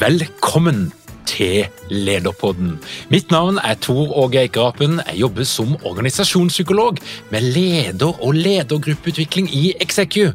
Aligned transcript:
Velkommen 0.00 0.92
til 1.26 1.66
Lederpodden. 1.90 2.78
Mitt 3.10 3.30
navn 3.30 3.58
er 3.58 3.74
Tor 3.74 4.14
Åge 4.16 4.40
Eikerapen. 4.40 5.00
Jeg 5.06 5.20
jobber 5.20 5.44
som 5.44 5.76
organisasjonspsykolog 5.84 6.96
med 7.30 7.40
leder- 7.40 8.22
og 8.24 8.32
ledergruppeutvikling 8.34 9.54
i 9.54 9.74
Execu. 9.80 10.32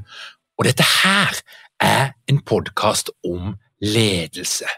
Og 0.58 0.66
dette 0.66 0.84
her 0.84 1.34
er 1.82 2.14
en 2.30 2.42
podkast 2.46 3.10
om 3.26 3.56
ledelse. 3.82 4.70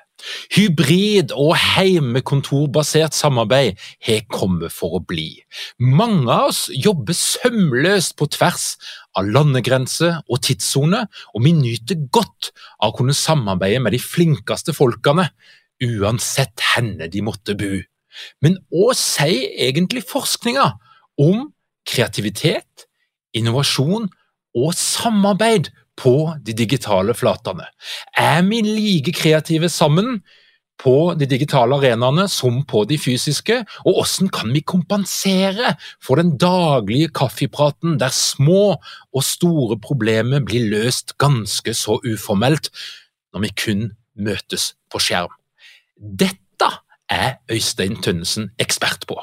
Hybrid- 0.56 1.34
og 1.36 1.54
heimekontorbasert 1.62 3.16
samarbeid 3.16 3.78
har 4.08 4.24
kommet 4.34 4.74
for 4.74 4.98
å 4.98 5.04
bli. 5.06 5.44
Mange 5.80 6.32
av 6.34 6.50
oss 6.50 6.64
jobber 6.74 7.18
sømløst 7.18 8.18
på 8.18 8.30
tvers 8.34 8.66
av 9.18 9.30
landegrenser 9.30 10.22
og 10.26 10.42
tidssoner, 10.48 11.06
og 11.34 11.46
vi 11.46 11.54
nyter 11.58 12.02
godt 12.14 12.52
av 12.80 12.92
å 12.92 12.98
kunne 13.00 13.18
samarbeide 13.18 13.84
med 13.84 13.94
de 13.96 14.02
flinkeste 14.02 14.76
folkene, 14.78 15.30
uansett 15.84 16.64
henne 16.74 17.10
de 17.14 17.22
måtte 17.22 17.54
bo. 17.58 17.78
Men 18.42 18.58
hva 18.74 18.96
sier 18.98 19.52
egentlig 19.68 20.06
forskninga 20.10 20.72
om 21.22 21.52
kreativitet, 21.88 22.88
innovasjon 23.38 24.08
og 24.58 24.74
samarbeid 24.74 25.70
på 25.98 26.18
de 26.46 26.54
digitale 26.58 27.16
flatene. 27.18 27.66
Er 28.18 28.44
vi 28.48 28.62
like 28.66 29.14
kreative 29.18 29.70
sammen 29.74 30.22
på 30.78 31.14
de 31.18 31.26
digitale 31.30 31.78
arenaene 31.80 32.28
som 32.30 32.62
på 32.70 32.84
de 32.90 33.00
fysiske, 33.02 33.64
og 33.86 33.98
hvordan 33.98 34.32
kan 34.34 34.54
vi 34.54 34.62
kompensere 34.62 35.74
for 36.04 36.22
den 36.22 36.36
daglige 36.38 37.10
kaffepraten 37.18 37.98
der 38.02 38.14
små 38.14 38.78
og 38.78 39.26
store 39.26 39.80
problemer 39.82 40.44
blir 40.46 40.70
løst 40.70 41.18
ganske 41.22 41.74
så 41.74 41.98
uformelt 42.06 42.70
når 43.34 43.48
vi 43.48 43.56
kun 43.66 43.88
møtes 44.18 44.76
på 44.94 45.02
skjerm? 45.02 45.34
Dette 45.98 46.70
er 47.10 47.38
Øystein 47.50 47.96
Tønnesen 48.04 48.52
ekspert 48.60 49.06
på. 49.08 49.16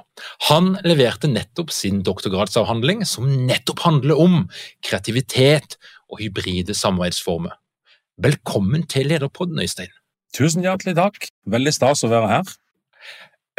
Han 0.48 0.74
leverte 0.88 1.28
nettopp 1.28 1.70
sin 1.74 2.00
doktorgradsavhandling 2.02 3.04
som 3.06 3.28
nettopp 3.46 3.84
handler 3.84 4.20
om 4.20 4.38
kreativitet 4.82 5.76
og 6.10 6.20
hybride 6.20 6.74
samarbeidsformer. 6.74 7.54
Velkommen 8.22 8.86
til 8.86 9.06
Lederpodden, 9.06 9.58
Øystein. 9.58 9.92
Tusen 10.34 10.62
hjertelig 10.62 10.96
takk. 10.98 11.28
Veldig 11.46 11.72
stas 11.74 12.04
å 12.06 12.10
være 12.10 12.30
her. 12.30 12.52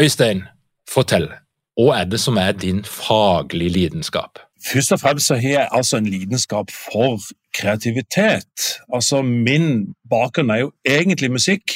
Øystein, 0.01 0.44
fortell. 0.89 1.29
Hva 1.75 2.01
er 2.01 2.06
det 2.07 2.19
som 2.23 2.38
er 2.39 2.51
din 2.56 2.83
faglige 2.88 3.73
lidenskap? 3.75 4.39
Først 4.66 4.91
og 4.95 5.00
fremst 5.00 5.28
så 5.28 5.35
har 5.35 5.50
jeg 5.50 5.69
altså 5.72 5.97
en 5.97 6.07
lidenskap 6.07 6.72
for 6.72 7.19
kreativitet. 7.53 8.79
Altså 8.94 9.22
Min 9.22 9.94
bakgrunn 10.09 10.50
er 10.50 10.63
jo 10.63 10.72
egentlig 10.85 11.31
musikk. 11.31 11.75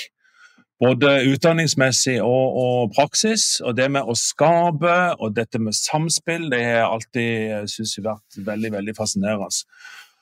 Både 0.79 1.09
utdanningsmessig 1.27 2.21
og, 2.23 2.55
og, 2.63 2.91
praksis. 2.95 3.59
Og 3.59 3.75
det 3.77 3.89
med 3.91 4.07
å 4.07 4.15
skape 4.15 4.95
og 5.19 5.35
dette 5.35 5.59
med 5.59 5.75
samspill 5.75 6.47
det 6.51 6.63
har 6.63 6.77
jeg 6.77 6.89
alltid 6.89 7.71
syntes 7.73 7.99
vært 8.03 8.39
veldig 8.47 8.71
veldig 8.77 8.95
fascinerende. 8.97 9.65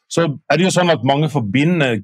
Så 0.10 0.28
er 0.50 0.58
det 0.58 0.68
jo 0.68 0.74
sånn 0.74 0.92
at 0.94 1.06
mange 1.08 1.30
forbinder 1.32 2.00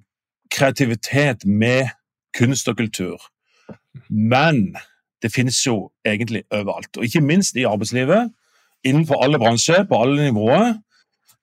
kreativitet 0.54 1.46
med 1.46 1.92
kunst 2.38 2.68
og 2.68 2.78
kultur. 2.78 3.22
Men 4.10 4.74
det 5.24 5.32
finnes 5.32 5.60
jo 5.66 5.92
egentlig 6.06 6.44
overalt, 6.52 6.98
og 6.98 7.06
ikke 7.06 7.24
minst 7.24 7.56
i 7.56 7.68
arbeidslivet. 7.68 8.32
Innenfor 8.84 9.24
alle 9.24 9.40
bransjer, 9.40 9.86
på 9.88 10.02
alle 10.02 10.28
nivåer. 10.28 10.74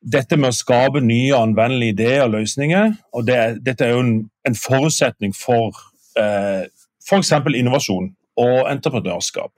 Dette 0.01 0.37
med 0.37 0.53
å 0.53 0.57
skape 0.57 1.01
nye 1.05 1.37
anvendelige 1.37 1.95
ideer 1.95 2.25
og 2.25 2.35
løsninger, 2.35 2.93
og 3.13 3.27
det, 3.29 3.39
dette 3.65 3.85
er 3.85 3.95
jo 3.95 4.05
en, 4.05 4.15
en 4.49 4.57
forutsetning 4.57 5.35
for 5.37 5.77
eh, 6.21 6.69
f.eks. 7.05 7.33
innovasjon 7.57 8.11
og 8.41 8.71
entreprenørskap. 8.71 9.53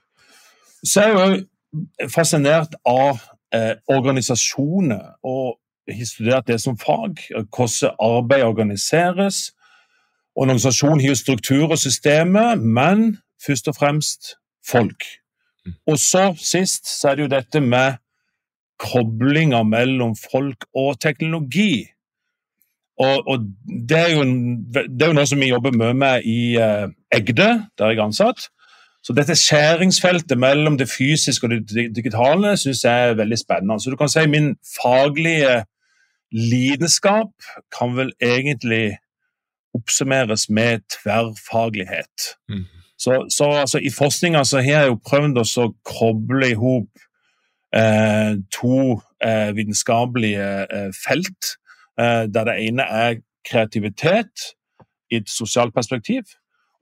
Så 0.83 1.03
er 1.03 1.13
jeg 1.13 1.43
jo 2.03 2.09
fascinert 2.11 2.75
av 2.89 3.23
eh, 3.55 3.75
organisasjoner 3.91 5.15
og 5.23 5.59
har 5.88 6.06
studert 6.06 6.47
det 6.47 6.60
som 6.60 6.78
fag, 6.78 7.19
hvordan 7.31 7.97
arbeid 8.00 8.43
organiseres. 8.43 9.53
Organisasjonen 10.37 11.00
har 11.00 11.09
jo 11.09 11.19
struktur 11.19 11.70
og 11.70 11.78
systemer, 11.78 12.54
men 12.54 13.19
først 13.47 13.69
og 13.69 13.76
fremst 13.76 14.34
folk. 14.69 15.04
Mm. 15.66 15.75
Og 15.87 15.98
så 15.98 16.32
sist 16.38 16.88
så 17.00 17.10
er 17.10 17.15
det 17.15 17.26
jo 17.26 17.34
dette 17.34 17.60
med 17.60 17.98
koblinger 18.82 19.62
mellom 19.62 20.16
folk 20.32 20.66
og 20.75 21.00
teknologi. 21.00 21.87
Og, 22.98 23.28
og 23.28 23.38
det, 23.88 23.98
er 23.98 24.10
jo, 24.16 24.25
det, 24.88 25.03
er 25.03 25.12
jo 25.12 25.16
noe 25.16 25.28
som 25.28 25.41
vi 25.41 25.50
jobber 25.50 25.75
mye 25.75 25.94
med 25.97 26.26
i 26.28 26.56
eh, 26.60 26.88
Egde, 27.15 27.50
der 27.78 27.92
jeg 27.92 27.98
er 27.98 28.04
ansatt. 28.04 28.48
Så 29.03 29.15
dette 29.16 29.34
skjæringsfeltet 29.34 30.38
mellom 30.38 30.76
det 30.78 30.87
fysiske 30.91 31.48
og 31.48 31.50
det 31.50 31.88
digitale 31.97 32.54
synes 32.56 32.84
jeg 32.84 33.09
er 33.09 33.19
veldig 33.19 33.38
spennende. 33.38 33.81
Så 33.82 33.91
du 33.91 33.97
kan 33.98 34.10
si 34.12 34.22
min 34.31 34.53
faglige 34.76 35.65
lidenskap 36.32 37.32
kan 37.78 37.97
vel 37.97 38.12
egentlig 38.20 38.98
oppsummeres 39.74 40.48
med 40.48 40.80
tverrfaglighet. 40.92 42.36
Mm. 42.48 42.65
Så, 42.98 43.27
så 43.36 43.45
altså, 43.45 43.78
I 43.78 43.91
forskninga 43.91 44.45
har 44.53 44.62
jeg 44.62 44.91
jo 44.92 45.01
prøvd 45.09 45.41
å 45.42 45.66
koble 45.89 46.53
i 46.53 46.59
hop 46.59 47.03
eh, 47.74 48.36
to 48.54 49.01
eh, 49.24 49.51
vitenskapelige 49.57 50.48
eh, 50.68 50.91
felt, 50.97 51.54
eh, 51.98 52.28
der 52.30 52.48
det 52.48 52.59
ene 52.62 52.86
er 52.86 53.21
kreativitet 53.48 54.53
i 55.10 55.18
et 55.18 55.30
sosialt 55.30 55.74
perspektiv, 55.74 56.22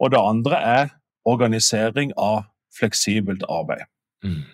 og 0.01 0.13
det 0.13 0.21
andre 0.21 0.61
er 0.61 0.89
organisering 1.25 2.13
av 2.19 2.43
fleksibelt 2.79 3.45
arbeid. 3.49 3.87
Mm. 4.25 4.45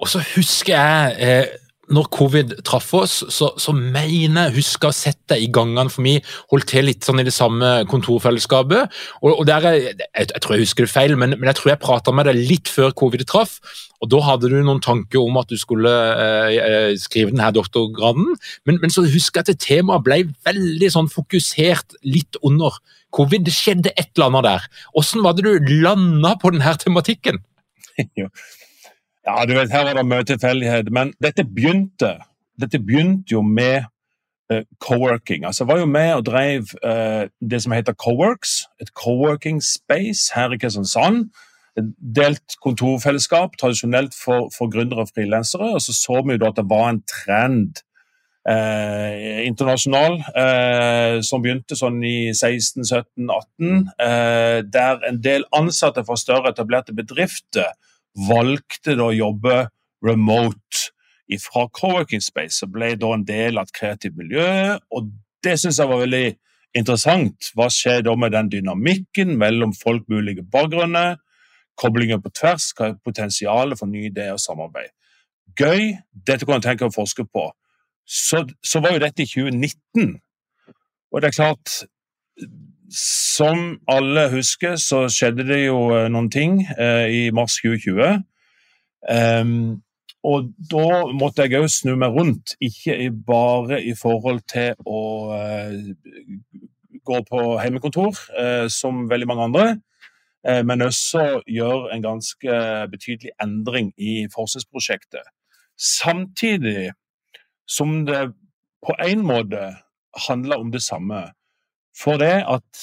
Og 0.00 0.08
så 0.12 0.20
husker 0.34 0.76
jeg 0.76 1.16
eh, 1.20 1.54
når 1.92 2.08
covid 2.14 2.54
traff 2.66 2.88
oss, 2.98 3.20
så, 3.30 3.52
så 3.60 3.72
mener 3.74 4.48
jeg 4.48 4.56
husker 4.58 4.88
å 4.88 4.92
ha 4.92 4.96
sett 4.96 5.20
deg 5.30 5.44
i 5.44 5.50
gangene, 5.54 5.90
for 5.92 6.06
vi 6.06 6.16
holdt 6.50 6.68
til 6.72 6.88
litt 6.88 7.06
sånn 7.06 7.22
i 7.22 7.26
det 7.26 7.34
samme 7.34 7.70
kontorfellesskapet. 7.90 8.96
og, 9.22 9.30
og 9.32 9.44
der 9.46 9.68
jeg, 9.68 9.94
jeg, 10.00 10.08
jeg, 10.24 10.42
tror 10.42 10.56
jeg 10.56 10.66
husker 10.66 10.86
det 10.86 10.92
feil, 10.92 11.14
men, 11.18 11.36
men 11.38 11.50
jeg 11.50 11.60
tror 11.60 11.72
jeg 11.72 11.82
prata 11.84 12.14
med 12.14 12.26
deg 12.30 12.42
litt 12.50 12.72
før 12.72 12.90
covid 12.98 13.22
traff. 13.30 13.58
og 14.02 14.10
Da 14.12 14.22
hadde 14.26 14.50
du 14.50 14.58
noen 14.58 14.82
tanker 14.84 15.22
om 15.22 15.38
at 15.40 15.50
du 15.52 15.56
skulle 15.60 15.92
eh, 15.92 16.58
eh 16.58 16.98
skrive 17.00 17.32
denne 17.32 17.52
doktorgraden. 17.54 18.34
Men, 18.66 18.82
men, 18.82 18.92
så 18.92 19.06
husker 19.06 19.44
jeg 19.44 19.56
at 19.56 19.64
temaet 19.64 20.04
ble 20.06 20.22
veldig 20.48 20.92
sånn 20.92 21.12
fokusert 21.12 21.98
litt 22.02 22.38
under 22.42 22.76
covid. 23.14 23.46
Det 23.46 23.54
skjedde 23.54 23.94
et 23.94 24.10
eller 24.16 24.32
annet 24.32 24.50
der. 24.50 24.70
Hvordan 24.92 25.26
var 25.26 25.38
det 25.38 25.46
du 25.46 25.74
landa 25.86 26.36
på 26.40 26.54
denne 26.56 26.76
tematikken? 26.82 27.44
Ja, 29.26 29.44
du 29.44 29.54
vet, 29.54 29.72
Her 29.72 29.84
var 29.84 29.94
det 29.94 30.06
mye 30.06 30.24
tilfeldighet. 30.24 30.92
Men 30.92 31.12
dette 31.22 31.44
begynte, 31.44 32.16
dette 32.60 32.78
begynte 32.78 33.32
jo 33.32 33.42
med 33.42 33.88
uh, 34.52 34.62
co-working. 34.78 35.46
Altså, 35.46 35.64
Jeg 35.64 35.68
var 35.68 35.78
jo 35.78 35.86
med 35.86 36.12
og 36.14 36.26
drev 36.26 36.62
uh, 36.84 37.26
det 37.50 37.62
som 37.62 37.72
heter 37.72 37.92
Coworks, 37.92 38.62
et 38.80 38.92
co-working 38.94 39.62
space 39.62 40.32
her 40.34 40.52
i 40.52 40.58
Kristiansand. 40.58 41.26
Delt 42.16 42.54
kontorfellesskap, 42.62 43.58
tradisjonelt 43.60 44.14
for, 44.24 44.48
for 44.58 44.70
gründere 44.70 45.04
og 45.04 45.10
frilansere. 45.14 45.74
Og 45.74 45.82
så 45.82 45.92
så 45.92 46.22
vi 46.26 46.38
jo 46.38 46.46
at 46.46 46.56
det 46.56 46.70
var 46.70 46.88
en 46.90 47.02
trend 47.10 47.82
eh, 48.48 49.46
internasjonal 49.46 50.20
eh, 50.36 51.18
som 51.26 51.42
begynte 51.42 51.76
sånn 51.78 51.98
i 52.06 52.30
16, 52.32 52.84
17, 52.84 53.26
18, 53.26 53.82
eh, 54.06 54.58
der 54.78 55.02
en 55.08 55.20
del 55.22 55.44
ansatte 55.56 56.04
fra 56.06 56.16
større 56.20 56.54
etablerte 56.54 56.94
bedrifter 56.96 57.74
valgte 58.16 58.96
da 58.96 59.10
å 59.10 59.16
jobbe 59.16 59.66
remote 60.04 60.90
fra 61.42 61.66
co-working 61.74 62.22
space, 62.22 62.62
og 62.64 62.74
ble 62.76 62.94
da 62.98 63.12
en 63.14 63.24
del 63.26 63.58
av 63.58 63.66
et 63.66 63.76
kreativt 63.76 64.16
miljø. 64.18 64.78
og 64.90 65.10
Det 65.42 65.56
syns 65.60 65.78
jeg 65.78 65.88
var 65.88 66.02
veldig 66.04 66.36
interessant. 66.76 67.50
Hva 67.54 67.68
skjer 67.72 68.04
da 68.06 68.14
med 68.16 68.32
den 68.32 68.50
dynamikken 68.52 69.36
mellom 69.38 69.74
folk 69.74 70.06
med 70.08 70.22
ulike 70.22 70.42
bakgrunner? 70.42 71.16
Koblinger 71.76 72.20
på 72.22 72.32
tvers, 72.32 72.70
hva 72.76 72.90
er 72.90 73.00
potensialet 73.04 73.78
for 73.78 73.90
nye 73.90 74.08
ideer 74.10 74.36
og 74.36 74.40
samarbeid? 74.40 74.92
Gøy, 75.58 75.96
dette 76.12 76.46
kan 76.46 76.58
jeg 76.58 76.70
tenke 76.70 76.88
å 76.88 76.94
forske 76.94 77.26
på. 77.28 77.50
Så, 78.06 78.44
så 78.64 78.80
var 78.80 78.94
jo 78.94 79.02
dette 79.02 79.24
i 79.24 79.28
2019. 79.28 80.16
Og 81.12 81.22
det 81.22 81.30
er 81.30 81.36
klart 81.36 81.82
som 82.92 83.78
alle 83.88 84.28
husker, 84.30 84.76
så 84.76 85.06
skjedde 85.12 85.46
det 85.48 85.64
jo 85.66 85.90
eh, 85.94 86.08
noen 86.12 86.30
ting 86.32 86.60
eh, 86.78 87.06
i 87.10 87.22
mars 87.34 87.58
2020. 87.62 88.22
Um, 89.06 89.16
ehm, 89.16 89.58
og 90.26 90.48
da 90.70 90.86
måtte 91.14 91.46
jeg 91.46 91.60
òg 91.60 91.68
snu 91.70 91.94
meg 91.98 92.14
rundt, 92.16 92.56
ikke 92.62 93.12
bare 93.26 93.78
i 93.84 93.94
forhold 93.98 94.42
til 94.50 94.74
å 94.86 95.02
eh, 95.36 95.76
gå 97.06 97.20
på 97.28 97.42
hjemmekontor, 97.62 98.18
eh, 98.38 98.66
som 98.72 99.06
veldig 99.10 99.30
mange 99.30 99.48
andre, 99.50 99.66
uh, 100.48 100.62
men 100.66 100.86
også 100.86 101.42
gjøre 101.46 101.94
en 101.94 102.06
ganske 102.06 102.60
betydelig 102.90 103.34
endring 103.42 103.92
i 103.98 104.26
forskningsprosjektet. 104.34 105.26
Samtidig 105.76 106.90
som 107.66 108.04
det 108.06 108.30
på 108.86 108.94
en 109.02 109.24
måte 109.26 109.74
handler 110.28 110.62
om 110.62 110.70
det 110.72 110.82
samme. 110.82 111.35
For 111.96 112.20
det 112.20 112.44
at 112.44 112.82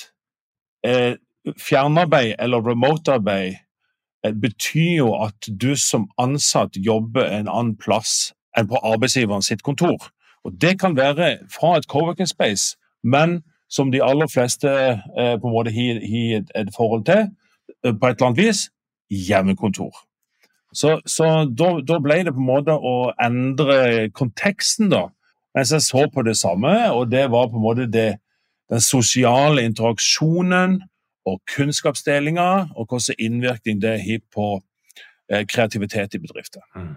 eh, 0.85 1.15
fjernarbeid 1.59 2.35
eller 2.39 2.63
remote-arbeid 2.65 3.55
eh, 4.25 4.33
betyr 4.41 4.95
jo 4.97 5.13
at 5.21 5.49
du 5.61 5.75
som 5.75 6.09
ansatt 6.17 6.77
jobber 6.77 7.25
en 7.25 7.47
annen 7.47 7.77
plass 7.77 8.33
enn 8.57 8.69
på 8.69 8.81
arbeidsgiveren 8.83 9.45
sitt 9.45 9.63
kontor. 9.63 10.09
Og 10.43 10.53
Det 10.61 10.79
kan 10.79 10.97
være 10.97 11.37
fra 11.51 11.77
et 11.77 11.87
co-working 11.87 12.27
space, 12.27 12.77
men 13.03 13.41
som 13.69 13.91
de 13.91 14.03
aller 14.03 14.27
fleste 14.27 14.69
eh, 14.69 15.35
på 15.39 15.47
en 15.47 15.55
måte 15.55 15.71
har, 15.73 16.01
et, 16.03 16.51
et, 16.55 16.69
forhold 16.75 17.05
til, 17.05 17.29
eh, 17.85 17.93
på 17.93 18.07
et 18.07 18.17
eller 18.17 18.27
annet 18.27 18.41
vis 18.41 18.69
hjemmekontor. 19.09 19.93
Så, 20.73 20.99
så 21.05 21.45
da, 21.45 21.77
da, 21.85 21.99
ble 22.01 22.23
det 22.25 22.33
på 22.33 22.41
en 22.41 22.49
måte 22.49 22.73
å 22.73 23.11
endre 23.21 24.09
konteksten, 24.09 24.89
da. 24.89 25.07
Mens 25.53 25.71
jeg 25.73 25.85
så 25.85 26.07
på 26.09 26.23
det 26.25 26.33
samme, 26.37 26.73
og 26.97 27.11
det 27.11 27.27
var 27.29 27.51
på 27.51 27.59
en 27.59 27.65
måte 27.65 27.85
det 27.89 28.15
den 28.73 28.81
sosiale 28.81 29.63
interaksjonen 29.67 30.79
og 31.29 31.39
kunnskapsdelinga, 31.55 32.49
og 32.75 32.89
hvilken 32.89 33.19
innvirkning 33.21 33.81
det 33.81 33.99
har 34.03 34.21
på 34.33 34.47
eh, 35.31 35.45
kreativitet 35.47 36.17
i 36.17 36.21
bedrifter. 36.23 36.65
Mm. 36.75 36.95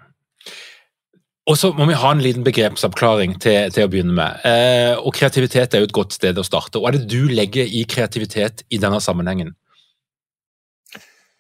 Og 1.47 1.55
så 1.55 1.71
må 1.79 1.87
vi 1.87 1.95
ha 1.95 2.11
en 2.11 2.23
liten 2.23 2.43
begrepsoppklaring 2.47 3.37
til, 3.43 3.71
til 3.71 3.87
å 3.87 3.91
begynne 3.91 4.17
med. 4.17 4.43
Eh, 4.49 4.97
og 4.99 5.15
Kreativitet 5.15 5.77
er 5.77 5.85
jo 5.85 5.87
et 5.87 5.95
godt 5.95 6.17
sted 6.17 6.39
å 6.41 6.45
starte. 6.47 6.81
Hva 6.83 6.91
er 6.91 6.99
det 6.99 7.07
du 7.13 7.31
legger 7.31 7.69
i 7.71 7.85
kreativitet 7.87 8.65
i 8.67 8.81
denne 8.83 8.99
sammenhengen? 9.03 9.53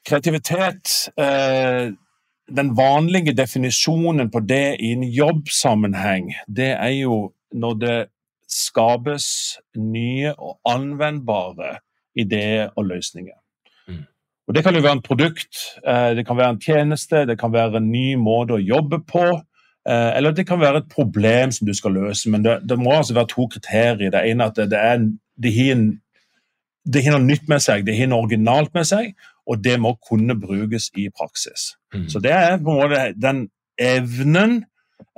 Kreativitet 0.07 0.93
eh, 1.19 1.91
Den 2.47 2.69
vanlige 2.79 3.35
definisjonen 3.35 4.31
på 4.31 4.45
det 4.47 4.77
i 4.79 4.93
en 4.95 5.03
jobbsammenheng, 5.03 6.29
det 6.47 6.77
er 6.77 6.93
jo 6.95 7.17
når 7.51 7.81
det 7.81 7.97
skapes 8.51 9.27
nye 9.77 10.33
og 10.39 10.59
anvendbare 10.69 11.79
ideer 12.17 12.71
og 12.77 12.87
løsninger. 12.87 13.37
Mm. 13.89 14.05
Og 14.49 14.55
Det 14.55 14.65
kan 14.65 14.75
jo 14.75 14.81
være 14.81 14.99
en 14.99 15.03
produkt, 15.03 15.57
eh, 15.87 16.15
det 16.17 16.27
kan 16.27 16.37
være 16.37 16.51
en 16.51 16.61
tjeneste, 16.61 17.27
det 17.27 17.39
kan 17.39 17.53
være 17.53 17.77
en 17.77 17.91
ny 17.91 18.15
måte 18.15 18.57
å 18.57 18.63
jobbe 18.63 19.01
på. 19.05 19.27
Eh, 19.89 20.17
eller 20.17 20.31
det 20.31 20.47
kan 20.47 20.61
være 20.61 20.77
et 20.77 20.89
problem 20.91 21.53
som 21.53 21.67
du 21.67 21.75
skal 21.75 21.93
løse. 21.93 22.31
Men 22.31 22.45
det, 22.45 22.61
det 22.69 22.79
må 22.79 22.91
altså 22.91 23.15
være 23.15 23.33
to 23.35 23.47
kriterier. 23.47 24.11
Det 24.11 24.23
ene 24.31 24.45
er 24.45 24.47
at 24.47 24.57
det, 24.57 24.71
det, 24.71 24.79
er, 24.79 25.11
det, 25.43 25.53
har, 25.55 25.83
det 26.93 27.05
har 27.05 27.19
noe 27.19 27.27
nytt 27.27 27.49
med 27.49 27.63
seg, 27.63 27.87
det 27.87 27.99
har 27.99 28.11
noe 28.11 28.27
originalt 28.27 28.75
med 28.75 28.87
seg, 28.87 29.13
og 29.47 29.63
det 29.65 29.77
må 29.81 29.95
kunne 30.09 30.39
brukes 30.41 30.91
i 30.99 31.09
praksis. 31.11 31.75
Mm. 31.95 32.09
Så 32.11 32.23
det 32.23 32.33
er 32.33 32.59
på 32.59 32.73
en 32.73 32.81
måte 32.83 33.05
den 33.23 33.49
evnen 33.79 34.65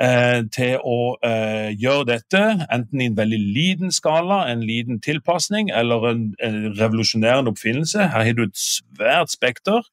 eh, 0.00 0.42
til 0.54 0.78
å 0.84 0.98
eh, 1.24 1.70
gjøre 1.78 2.06
dette, 2.12 2.42
enten 2.72 3.00
i 3.00 3.08
en 3.10 3.16
veldig 3.18 3.38
liten 3.38 3.94
skala, 3.94 4.44
en 4.50 4.64
liten 4.66 5.00
tilpasning, 5.04 5.70
eller 5.70 6.08
en, 6.10 6.24
en 6.42 6.58
revolusjonerende 6.78 7.52
oppfinnelse. 7.54 8.10
Her 8.12 8.26
har 8.28 8.36
du 8.36 8.44
et 8.46 8.58
svært 8.58 9.32
spekter. 9.34 9.86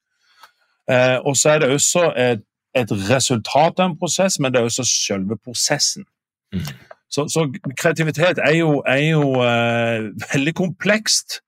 Eh, 0.89 1.17
og 1.25 1.37
så 1.37 1.55
er 1.55 1.63
det 1.63 1.71
også 1.73 2.09
et, 2.17 2.43
et, 2.75 2.91
resultat 3.09 3.79
av 3.79 3.91
en 3.91 3.97
prosess, 3.97 4.39
men 4.39 4.53
det 4.53 4.61
er 4.61 4.69
også 4.69 4.85
selve 4.89 5.37
prosessen. 5.37 6.05
Mm. 6.53 6.67
Så, 7.09 7.27
så, 7.31 7.47
kreativitet 7.77 8.41
er 8.43 8.57
jo, 8.57 8.83
er 8.87 9.01
jo 9.11 9.29
uh, 9.39 10.09
veldig 10.33 10.53
komplekst. 10.57 11.39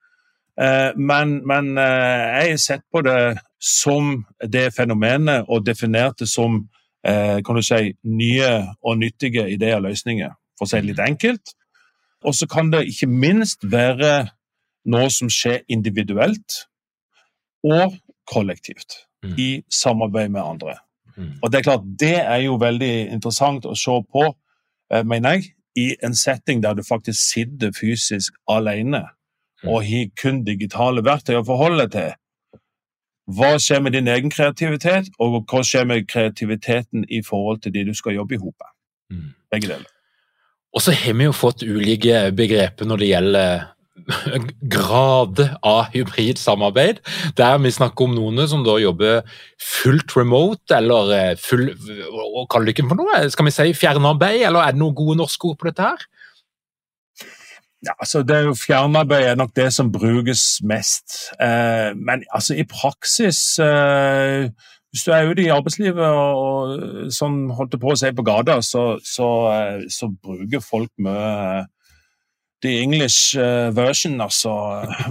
Uh, 0.61 0.95
men, 0.95 1.41
men 1.47 1.73
uh, 1.77 1.83
jeg 1.83 2.53
har 2.53 2.61
sett 2.61 2.85
på 2.93 3.01
det 3.05 3.37
som 3.59 4.25
det 4.53 4.71
fenomenet 4.75 5.45
og 5.49 5.65
definert 5.65 6.19
det 6.19 6.29
som 6.29 6.59
eh, 6.61 6.76
kan 7.07 7.55
du 7.55 7.63
si, 7.63 7.93
nye 8.03 8.49
og 8.83 8.97
nyttige 8.99 9.45
ideer 9.53 9.77
og 9.77 9.85
løsninger, 9.87 10.33
for 10.59 10.67
å 10.67 10.71
si 10.71 10.81
det 10.81 10.89
litt 10.89 11.03
enkelt. 11.05 11.53
Og 12.27 12.35
så 12.35 12.47
kan 12.51 12.71
det 12.73 12.87
ikke 12.89 13.07
minst 13.07 13.63
være 13.71 14.27
noe 14.91 15.09
som 15.13 15.29
skjer 15.31 15.61
individuelt 15.71 16.63
og 17.67 17.95
kollektivt, 18.27 19.03
mm. 19.25 19.35
i 19.39 19.49
samarbeid 19.71 20.31
med 20.33 20.43
andre. 20.43 20.77
Mm. 21.17 21.37
Og 21.41 21.51
Det 21.51 21.59
er 21.59 21.63
klart, 21.63 21.85
det 21.99 22.15
er 22.19 22.41
jo 22.45 22.57
veldig 22.61 22.93
interessant 23.15 23.65
å 23.65 23.75
se 23.75 23.95
på, 24.11 24.25
eh, 24.93 25.03
mener 25.03 25.37
jeg, 25.37 25.53
i 25.77 25.95
en 26.03 26.15
setting 26.15 26.63
der 26.63 26.73
du 26.73 26.83
faktisk 26.83 27.19
sitter 27.33 27.71
fysisk 27.75 28.33
alene 28.49 29.03
mm. 29.63 29.69
og 29.69 29.83
har 29.85 30.09
kun 30.21 30.43
digitale 30.45 31.03
verktøy 31.05 31.37
å 31.39 31.45
forholde 31.45 31.87
til. 31.93 32.15
Hva 33.27 33.57
skjer 33.59 33.81
med 33.83 33.95
din 33.97 34.07
egen 34.07 34.31
kreativitet, 34.31 35.09
og 35.19 35.41
hva 35.49 35.63
skjer 35.65 35.87
med 35.89 36.07
kreativiteten 36.07 37.03
i 37.11 37.19
forhold 37.25 37.59
til 37.63 37.73
de 37.75 37.83
du 37.89 37.95
skal 37.97 38.15
jobbe 38.15 38.37
i 38.37 38.41
hop 38.41 38.67
mm. 39.11 39.31
Begge 39.51 39.71
deler. 39.71 39.89
Og 40.75 40.83
så 40.83 40.93
har 40.95 41.15
vi 41.17 41.27
jo 41.27 41.33
fått 41.35 41.65
ulike 41.65 42.27
begreper 42.37 42.87
når 42.87 43.01
det 43.01 43.09
gjelder 43.09 43.65
grad 44.75 45.41
av 45.65 45.87
hybridsamarbeid. 45.93 47.01
Der 47.37 47.57
vi 47.63 47.71
snakker 47.73 48.07
om 48.07 48.15
noen 48.15 48.43
som 48.47 48.63
da 48.65 48.77
jobber 48.79 49.23
fullt 49.59 50.15
remote, 50.17 50.69
eller 50.77 51.13
eh, 51.15 51.33
full 51.41 51.71
Hva 51.73 52.45
kaller 52.51 52.69
du 52.69 52.75
ikke 52.75 52.87
for 52.91 53.01
noe? 53.01 53.23
Skal 53.33 53.49
vi 53.49 53.55
si 53.55 53.73
fjernarbeid, 53.77 54.45
eller 54.47 54.63
er 54.63 54.75
det 54.75 54.81
noen 54.83 54.95
gode 54.97 55.17
norske 55.19 55.51
ord 55.51 55.59
på 55.59 55.69
dette 55.71 55.89
her? 55.89 56.07
Ja, 57.85 57.93
altså 57.99 58.23
det 58.25 58.35
er 58.35 58.55
Fjernarbeid 58.57 59.23
er 59.23 59.35
nok 59.37 59.53
det 59.55 59.69
som 59.73 59.91
brukes 59.91 60.61
mest. 60.63 61.29
Eh, 61.41 61.93
men 61.93 62.23
altså 62.33 62.55
i 62.57 62.65
praksis 62.65 63.59
eh, 63.59 64.49
Hvis 64.91 65.03
du 65.05 65.11
er 65.11 65.29
ute 65.29 65.43
i 65.43 65.51
arbeidslivet 65.53 66.05
og, 66.05 66.39
og 66.41 67.11
sånn 67.13 67.51
holdt 67.53 67.75
på 67.77 67.91
å 67.91 67.97
si 67.99 68.09
på 68.15 68.25
gata, 68.25 68.61
så, 68.65 68.85
så, 69.05 69.27
eh, 69.51 69.83
så 69.93 70.09
bruker 70.09 70.63
folk 70.63 70.89
mye 70.97 71.67
the 72.65 72.81
English 72.81 73.37
uh, 73.37 73.69
version, 73.75 74.21
altså 74.21 74.49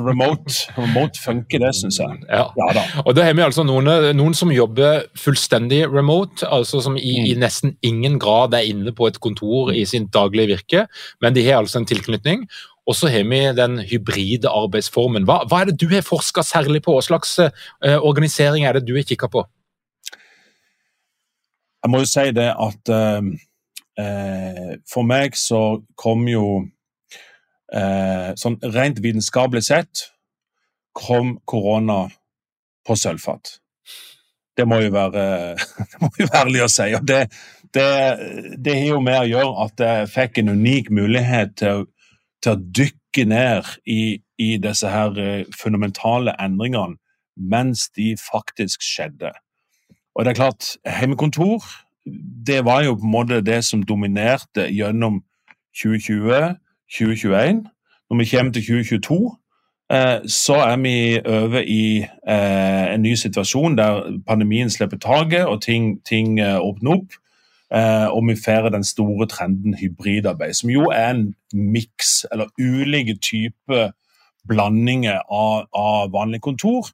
remote, 0.02 0.66
remote 0.74 1.20
funker, 1.22 1.60
det 1.62 1.72
syns 1.78 2.00
jeg. 2.02 2.16
Ja. 2.26 2.48
Ja 2.58 2.68
da. 2.74 2.82
Og 3.04 3.14
da 3.14 3.22
har 3.22 3.36
vi 3.38 3.44
altså 3.44 3.62
noen, 3.62 3.86
noen 4.18 4.34
som 4.34 4.50
jobber 4.50 5.04
fullstendig 5.14 5.84
remote, 5.92 6.42
altså 6.46 6.82
som 6.82 6.96
i, 6.98 7.16
Mm. 7.20 7.26
i 7.30 7.34
nesten 7.38 7.76
ingen 7.86 8.18
grad 8.18 8.54
er 8.54 8.66
inne 8.66 8.92
på 8.92 9.06
et 9.06 9.20
kontor 9.22 9.70
i 9.70 9.84
sin 9.86 10.08
daglige 10.10 10.56
virke, 10.56 10.86
men 11.22 11.34
de 11.34 11.46
har 11.46 11.62
altså 11.62 11.78
en 11.78 11.86
tilknytning. 11.86 12.48
Og 12.86 12.94
så 12.94 13.08
har 13.10 13.24
vi 13.26 13.40
den 13.56 13.78
hybride 13.82 14.46
arbeidsformen. 14.50 15.24
Hva, 15.26 15.40
hva 15.46 15.62
er 15.62 15.70
det 15.70 15.80
du 15.80 15.88
har 15.90 16.02
forska 16.06 16.42
særlig 16.46 16.82
på? 16.82 16.92
Hva 16.94 17.02
slags 17.02 17.38
uh, 17.38 17.98
organisering 17.98 18.66
er 18.66 18.78
det 18.78 18.86
du 18.86 18.94
har 18.94 19.02
kikka 19.02 19.26
på? 19.30 19.42
Jeg 21.82 21.90
må 21.90 21.98
jo 22.02 22.06
si 22.10 22.30
det 22.34 22.46
at 22.50 22.90
uh, 22.94 23.26
uh, 24.02 24.72
for 24.90 25.06
meg 25.06 25.34
så 25.38 25.80
kom 25.98 26.26
jo 26.30 26.46
eh, 27.72 28.32
Sånn 28.38 28.58
rent 28.74 29.00
vitenskapelig 29.02 29.66
sett 29.68 30.06
kom 30.96 31.36
korona 31.44 32.06
på 32.86 32.96
sølvfat. 32.96 33.58
Det 34.56 34.64
må 34.68 34.80
jo 34.80 34.92
være, 34.94 35.24
det 35.90 36.00
må 36.00 36.10
jo 36.18 36.28
være 36.30 36.44
ærlig 36.46 36.62
å 36.64 36.70
si. 36.72 36.88
Og 36.96 37.04
det, 37.08 37.26
det, 37.76 37.88
det 38.56 38.76
har 38.78 38.94
jo 38.94 39.02
med 39.04 39.18
å 39.20 39.30
gjøre 39.30 39.66
at 39.66 39.84
jeg 39.86 40.12
fikk 40.14 40.40
en 40.42 40.54
unik 40.56 40.92
mulighet 40.96 41.56
til, 41.60 41.88
til 42.44 42.54
å 42.54 42.62
dykke 42.80 43.26
ned 43.28 43.72
i, 43.88 44.00
i 44.40 44.50
disse 44.62 44.92
her 44.92 45.18
eh, 45.20 45.42
fundamentale 45.56 46.36
endringene 46.40 47.00
mens 47.36 47.90
de 47.92 48.14
faktisk 48.16 48.80
skjedde. 48.80 49.34
Og 50.16 50.24
det 50.24 50.32
er 50.32 50.38
klart, 50.38 50.70
hjemmekontor 50.88 51.64
det 52.46 52.62
var 52.64 52.84
jo 52.86 52.94
på 52.96 53.04
en 53.04 53.12
måte 53.12 53.42
det 53.44 53.58
som 53.66 53.82
dominerte 53.84 54.68
gjennom 54.72 55.20
2020-2021. 56.92 57.66
Når 58.10 58.18
vi 58.18 58.36
kommer 58.36 58.52
til 58.52 58.62
2022, 58.62 59.36
eh, 59.92 60.28
så 60.28 60.54
er 60.54 60.76
vi 60.76 61.20
over 61.26 61.58
i 61.60 62.06
eh, 62.28 62.94
en 62.94 63.02
ny 63.02 63.14
situasjon 63.14 63.78
der 63.78 64.20
pandemien 64.26 64.70
slipper 64.70 64.98
taket 64.98 65.46
og 65.46 65.62
ting, 65.62 66.04
ting 66.06 66.40
eh, 66.40 66.60
åpner 66.60 66.90
opp. 66.90 67.22
Og 68.14 68.28
vi 68.28 68.36
får 68.44 68.68
den 68.68 68.84
store 68.84 69.26
trenden 69.26 69.74
hybridarbeid, 69.74 70.54
som 70.54 70.70
jo 70.70 70.84
er 70.94 71.10
en 71.10 71.34
miks, 71.52 72.26
eller 72.32 72.46
ulike 72.60 73.16
typer 73.18 73.90
blandinger 74.48 75.18
av, 75.30 75.66
av 75.74 76.12
vanlig 76.12 76.40
kontor 76.40 76.86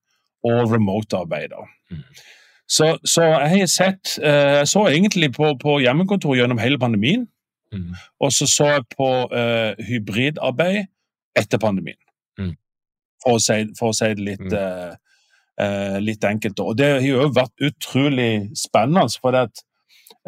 og 0.44 0.72
remote-arbeid. 0.72 1.52
Så, 2.68 2.96
så 3.04 3.22
jeg 3.22 3.50
har 3.50 3.66
sett 3.66 4.16
Jeg 4.24 4.68
så 4.68 4.86
egentlig 4.88 5.34
på, 5.36 5.52
på 5.60 5.78
hjemmekontor 5.84 6.34
gjennom 6.40 6.58
hele 6.58 6.78
pandemien. 6.78 7.28
Mm. 7.72 7.94
Og 8.20 8.32
så 8.32 8.46
så 8.46 8.68
jeg 8.74 8.84
på 8.96 9.08
uh, 9.32 9.72
hybridarbeid 9.88 10.84
etter 11.38 11.60
pandemien. 11.62 11.98
Mm. 12.38 12.54
For, 13.22 13.38
å 13.38 13.42
si, 13.42 13.58
for 13.78 13.92
å 13.92 13.96
si 13.96 14.10
det 14.14 14.26
litt, 14.26 14.46
Mm. 14.52 14.96
uh, 15.62 15.98
litt 16.00 16.24
enkelt. 16.24 16.60
Og 16.60 16.76
det 16.78 16.88
har 16.94 17.06
jo 17.06 17.28
vært 17.32 17.64
utrolig 17.64 18.50
spennende. 18.58 19.08
For 19.20 19.32
det 19.36 19.46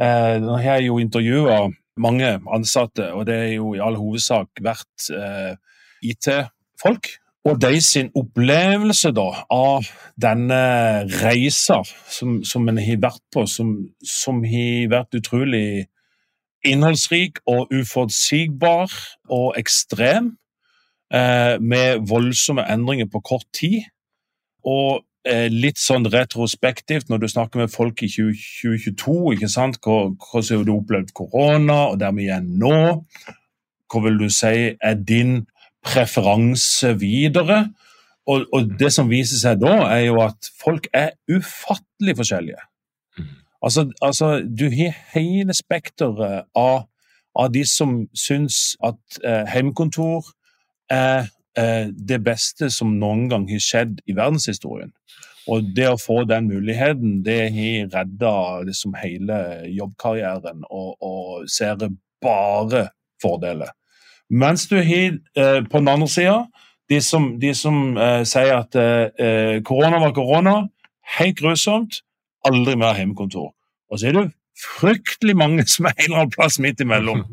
eh, 0.00 0.36
nå 0.42 0.56
har 0.58 0.78
jeg 0.78 0.88
jo 0.88 0.98
intervjua 0.98 1.58
mange 2.02 2.30
ansatte, 2.50 3.12
og 3.14 3.26
det 3.26 3.34
er 3.34 3.52
jo 3.54 3.74
i 3.74 3.82
all 3.82 3.96
hovedsak 3.96 4.62
vært 4.62 5.10
IT-folk. 6.02 7.08
Og 7.44 7.58
de 7.60 7.80
sin 7.84 8.08
opplevelse 8.16 9.10
da 9.12 9.26
av 9.52 9.88
denne 10.20 10.60
reisa 11.20 11.82
som, 11.84 12.38
som 12.44 12.68
en 12.70 12.80
har 12.80 13.02
vært 13.02 13.20
på, 13.34 13.44
som, 13.50 13.74
som 14.00 14.40
har 14.48 14.88
vært 14.94 15.18
utrolig 15.20 15.84
innholdsrik 16.66 17.40
og 17.50 17.72
uforutsigbar 17.74 18.92
og 19.32 19.58
ekstrem, 19.60 20.34
eh, 21.12 21.56
med 21.60 22.06
voldsomme 22.08 22.64
endringer 22.72 23.10
på 23.10 23.20
kort 23.20 23.46
tid. 23.52 23.82
Og 24.64 25.04
eh, 25.28 25.48
litt 25.52 25.80
sånn 25.80 26.08
retrospektivt, 26.12 27.08
når 27.08 27.24
du 27.24 27.28
snakker 27.28 27.64
med 27.64 27.72
folk 27.72 28.02
i 28.04 28.10
20, 28.12 28.36
2022, 28.62 29.16
ikke 29.36 29.52
sant? 29.52 29.80
Hvordan 29.84 30.58
har 30.58 30.66
du 30.66 30.74
opplevd 30.76 31.14
korona, 31.16 31.80
og 31.92 31.98
der 32.00 32.12
vi 32.16 32.28
er 32.32 32.44
nå? 32.44 33.04
Hva 33.92 34.04
vil 34.04 34.20
du 34.20 34.28
si 34.32 34.74
er 34.74 35.00
din 35.00 35.42
preferanse 35.84 36.94
videre? 37.00 37.66
Og, 38.24 38.46
og 38.56 38.70
det 38.80 38.88
som 38.94 39.10
viser 39.10 39.36
seg 39.36 39.60
da, 39.60 39.74
er 39.92 40.06
jo 40.06 40.20
at 40.24 40.48
folk 40.60 40.88
er 40.96 41.12
ufattelig 41.28 42.16
forskjellige. 42.16 42.62
Altså, 43.64 43.86
altså 44.02 44.42
du 44.44 44.66
har 44.68 44.96
hele 45.14 45.54
spekteret 45.56 46.44
av, 46.56 46.84
av 47.34 47.52
de 47.54 47.64
som 47.68 48.02
syns 48.14 48.74
at 48.84 49.20
eh, 49.24 49.46
heimkontor 49.48 50.26
er 50.92 51.30
eh, 51.58 51.88
det 51.88 52.20
beste 52.24 52.68
som 52.70 52.98
noen 53.00 53.28
gang 53.32 53.46
har 53.48 53.62
skjedd 53.64 54.02
i 54.06 54.16
verdenshistorien. 54.16 54.92
Og 55.48 55.70
det 55.76 55.88
å 55.90 56.00
få 56.00 56.22
den 56.28 56.48
muligheten, 56.48 57.22
det 57.24 57.40
har 57.52 57.88
redda 57.92 58.34
liksom 58.68 58.94
hele 59.00 59.38
jobbkarrieren, 59.72 60.64
og, 60.70 60.94
og 61.04 61.48
ser 61.52 61.80
bare 62.24 62.86
fordeler. 63.22 63.72
Mens 64.32 64.68
du 64.68 64.76
har 64.76 65.16
eh, 65.36 65.60
på 65.64 65.80
den 65.80 65.88
andre 65.88 66.08
sida 66.08 66.38
de 66.88 67.00
som, 67.00 67.28
de 67.40 67.52
som 67.56 67.96
eh, 67.96 68.22
sier 68.28 68.56
at 68.58 68.76
eh, 68.76 69.08
eh, 69.18 69.60
korona 69.64 70.00
var 70.02 70.12
korona, 70.16 70.56
helt 71.18 71.38
grusomt, 71.40 72.02
aldri 72.48 72.76
mer 72.80 72.96
hjemmekontor. 72.98 73.52
Og 73.90 74.00
så 74.00 74.10
er 74.10 74.18
det 74.18 74.30
fryktelig 74.78 75.36
mange 75.36 75.66
som 75.74 75.90
er 75.90 75.98
en 75.98 76.06
eller 76.08 76.24
annen 76.24 76.34
plass 76.34 76.60
midt 76.62 76.82
imellom. 76.84 77.26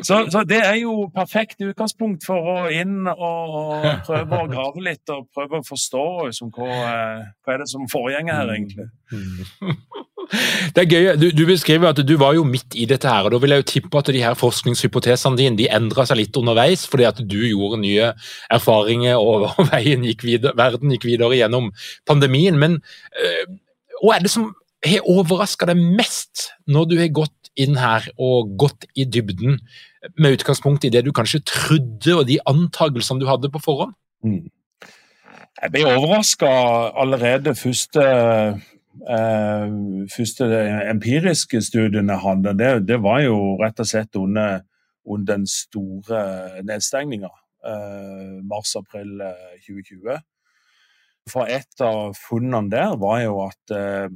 Så, 0.00 0.22
så 0.32 0.40
det 0.48 0.56
er 0.64 0.78
jo 0.80 1.10
perfekt 1.12 1.60
utgangspunkt 1.60 2.24
for 2.24 2.46
å 2.48 2.54
inn 2.72 3.04
og, 3.10 3.56
og 3.58 3.82
prøve 4.06 4.38
å 4.38 4.48
grave 4.48 4.84
litt 4.86 5.12
og 5.12 5.26
prøve 5.36 5.60
å 5.60 5.66
forstå 5.66 6.04
liksom, 6.30 6.52
hva, 6.56 6.68
eh, 6.86 7.26
hva 7.44 7.52
er 7.52 7.60
det 7.60 7.68
som 7.68 7.84
foregjenger 7.92 8.38
her, 8.38 8.54
egentlig. 8.56 8.88
Det 10.72 10.80
er 10.80 10.88
gøy. 10.88 11.08
Du, 11.20 11.26
du 11.36 11.42
beskriver 11.48 11.90
at 11.90 12.00
du 12.06 12.14
var 12.20 12.36
jo 12.38 12.44
midt 12.48 12.76
i 12.78 12.86
dette 12.88 13.10
her, 13.10 13.26
og 13.26 13.34
da 13.34 13.40
vil 13.42 13.52
jeg 13.52 13.62
jo 13.62 13.68
tippe 13.68 14.00
at 14.00 14.10
de 14.14 14.22
her 14.22 14.38
forskningshypotesene 14.38 15.36
dine 15.36 15.58
de 15.58 15.68
endra 15.68 16.06
seg 16.08 16.22
litt 16.22 16.38
underveis, 16.40 16.86
fordi 16.88 17.08
at 17.08 17.20
du 17.20 17.40
gjorde 17.44 17.82
nye 17.82 18.12
erfaringer 18.54 19.20
og, 19.20 19.50
og 19.60 19.74
gikk 19.82 20.24
videre, 20.24 20.56
verden 20.56 20.94
gikk 20.94 21.04
videre 21.10 21.36
gjennom 21.36 21.68
pandemien. 22.08 22.56
Men 22.56 22.78
øh, 22.80 23.44
hva 24.02 24.16
er 24.16 24.24
det 24.24 24.32
som 24.32 24.50
har 24.82 25.06
overraska 25.06 25.68
deg 25.70 25.78
mest 25.78 26.48
når 26.70 26.88
du 26.90 26.96
har 26.98 27.12
gått 27.14 27.52
inn 27.60 27.76
her 27.78 28.08
og 28.16 28.54
gått 28.58 28.86
i 28.98 29.04
dybden, 29.04 29.60
med 30.18 30.38
utgangspunkt 30.38 30.84
i 30.84 30.90
det 30.90 31.04
du 31.06 31.12
kanskje 31.14 31.42
trodde 31.46 32.16
og 32.16 32.26
de 32.26 32.40
antakelsene 32.50 33.22
du 33.22 33.28
hadde 33.28 33.52
på 33.52 33.62
forhånd? 33.62 33.94
Mm. 34.26 34.48
Jeg 35.62 35.70
ble 35.70 35.84
overraska 35.92 36.48
allerede 36.98 37.54
første, 37.54 38.02
eh, 39.06 39.76
første 40.10 40.48
empiriske 40.90 41.60
studien 41.62 42.10
jeg 42.10 42.24
hadde. 42.24 42.56
Det, 42.58 42.72
det 42.88 42.98
var 43.04 43.22
jo 43.22 43.38
rett 43.60 43.78
og 43.84 43.86
slett 43.86 44.18
under, 44.18 44.64
under 45.06 45.36
den 45.36 45.46
store 45.46 46.64
nedstengninga. 46.66 47.30
Eh, 47.62 48.40
Mars-april 48.50 49.22
2020. 49.68 50.18
For 51.30 51.46
et 51.46 51.84
av 51.84 52.16
funnene 52.18 52.70
der 52.72 52.96
var 53.00 53.20
jo 53.22 53.38
at 53.46 53.74
eh, 53.74 54.08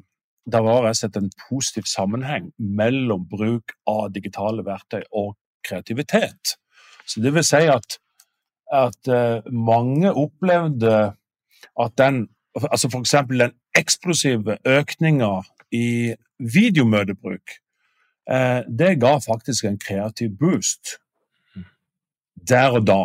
det 0.46 0.62
var 0.62 0.84
rett 0.86 1.18
en 1.18 1.30
positiv 1.48 1.86
sammenheng 1.90 2.52
mellom 2.58 3.26
bruk 3.30 3.74
av 3.90 4.12
digitale 4.14 4.62
verktøy 4.66 5.02
og 5.10 5.34
kreativitet. 5.66 6.56
Så 7.06 7.22
det 7.22 7.32
vil 7.34 7.46
si 7.46 7.62
at, 7.70 7.98
at 8.74 9.10
eh, 9.10 9.46
mange 9.50 10.12
opplevde 10.14 10.96
at 11.76 11.98
den 11.98 12.26
altså 12.56 12.88
eksempel 12.98 13.38
den 13.38 13.54
eksplosive 13.76 14.58
økninga 14.64 15.42
i 15.74 16.14
videomøtebruk, 16.38 17.58
eh, 18.30 18.62
det 18.68 18.96
ga 19.00 19.16
faktisk 19.20 19.64
en 19.64 19.78
kreativ 19.78 20.36
boost. 20.38 20.96
Der 22.48 22.78
og 22.78 22.86
da. 22.86 23.02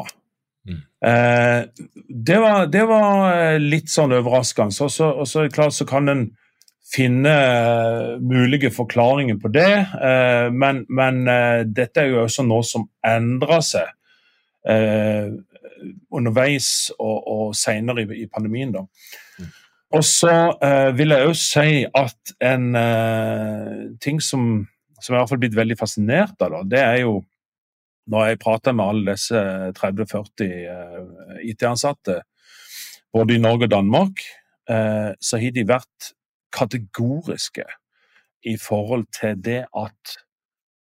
Mm. 1.01 1.09
Eh, 1.09 1.87
det, 2.09 2.37
var, 2.41 2.67
det 2.71 2.85
var 2.89 3.31
eh, 3.31 3.57
litt 3.59 3.89
sånn 3.89 4.13
overraskende. 4.13 4.75
Og 4.85 4.93
så, 4.93 5.09
og 5.11 5.27
så, 5.29 5.47
klart, 5.53 5.75
så 5.77 5.87
kan 5.89 6.11
en 6.11 6.27
finne 6.91 7.31
eh, 7.31 8.19
mulige 8.21 8.71
forklaringer 8.75 9.39
på 9.41 9.51
det, 9.53 9.71
eh, 9.95 10.47
men, 10.51 10.83
men 10.91 11.23
dette 11.71 12.03
er 12.03 12.11
jo 12.11 12.25
også 12.25 12.45
noe 12.45 12.67
som 12.67 12.89
endrer 13.07 13.63
seg 13.65 13.89
eh, 14.67 15.31
underveis 16.13 16.91
og, 16.99 17.17
og 17.27 17.55
senere 17.57 18.05
i, 18.05 18.23
i 18.25 18.29
pandemien. 18.29 18.73
Da. 18.75 18.85
Og 19.97 20.03
så 20.07 20.33
eh, 20.63 20.91
vil 20.95 21.11
jeg 21.11 21.27
òg 21.27 21.37
si 21.39 21.81
at 21.85 22.35
en 22.51 22.69
eh, 22.79 23.73
ting 24.03 24.21
som, 24.23 24.63
som 25.01 25.17
jeg 25.17 25.27
har 25.27 25.41
blitt 25.41 25.57
veldig 25.57 25.77
fascinert 25.79 26.37
av, 26.39 26.53
da, 26.53 26.61
det 26.75 26.83
er 26.83 26.97
jo 27.03 27.19
når 28.09 28.25
jeg 28.25 28.39
prater 28.41 28.75
med 28.75 28.85
alle 28.85 29.13
disse 29.13 29.41
30-40 29.77 30.47
eh, 30.47 31.41
IT-ansatte, 31.51 32.21
både 33.13 33.35
i 33.35 33.43
Norge 33.43 33.67
og 33.67 33.71
Danmark, 33.71 34.23
eh, 34.69 35.11
så 35.21 35.39
har 35.41 35.53
de 35.55 35.67
vært 35.67 36.11
kategoriske 36.51 37.65
i 38.47 38.57
forhold 38.57 39.05
til 39.13 39.37
det 39.45 39.65
at 39.77 40.17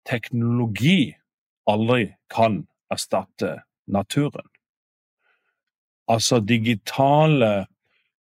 teknologi 0.09 1.15
aldri 1.67 2.13
kan 2.31 2.63
erstatte 2.91 3.59
naturen. 3.87 4.47
Altså 6.09 6.41
digitale 6.41 7.67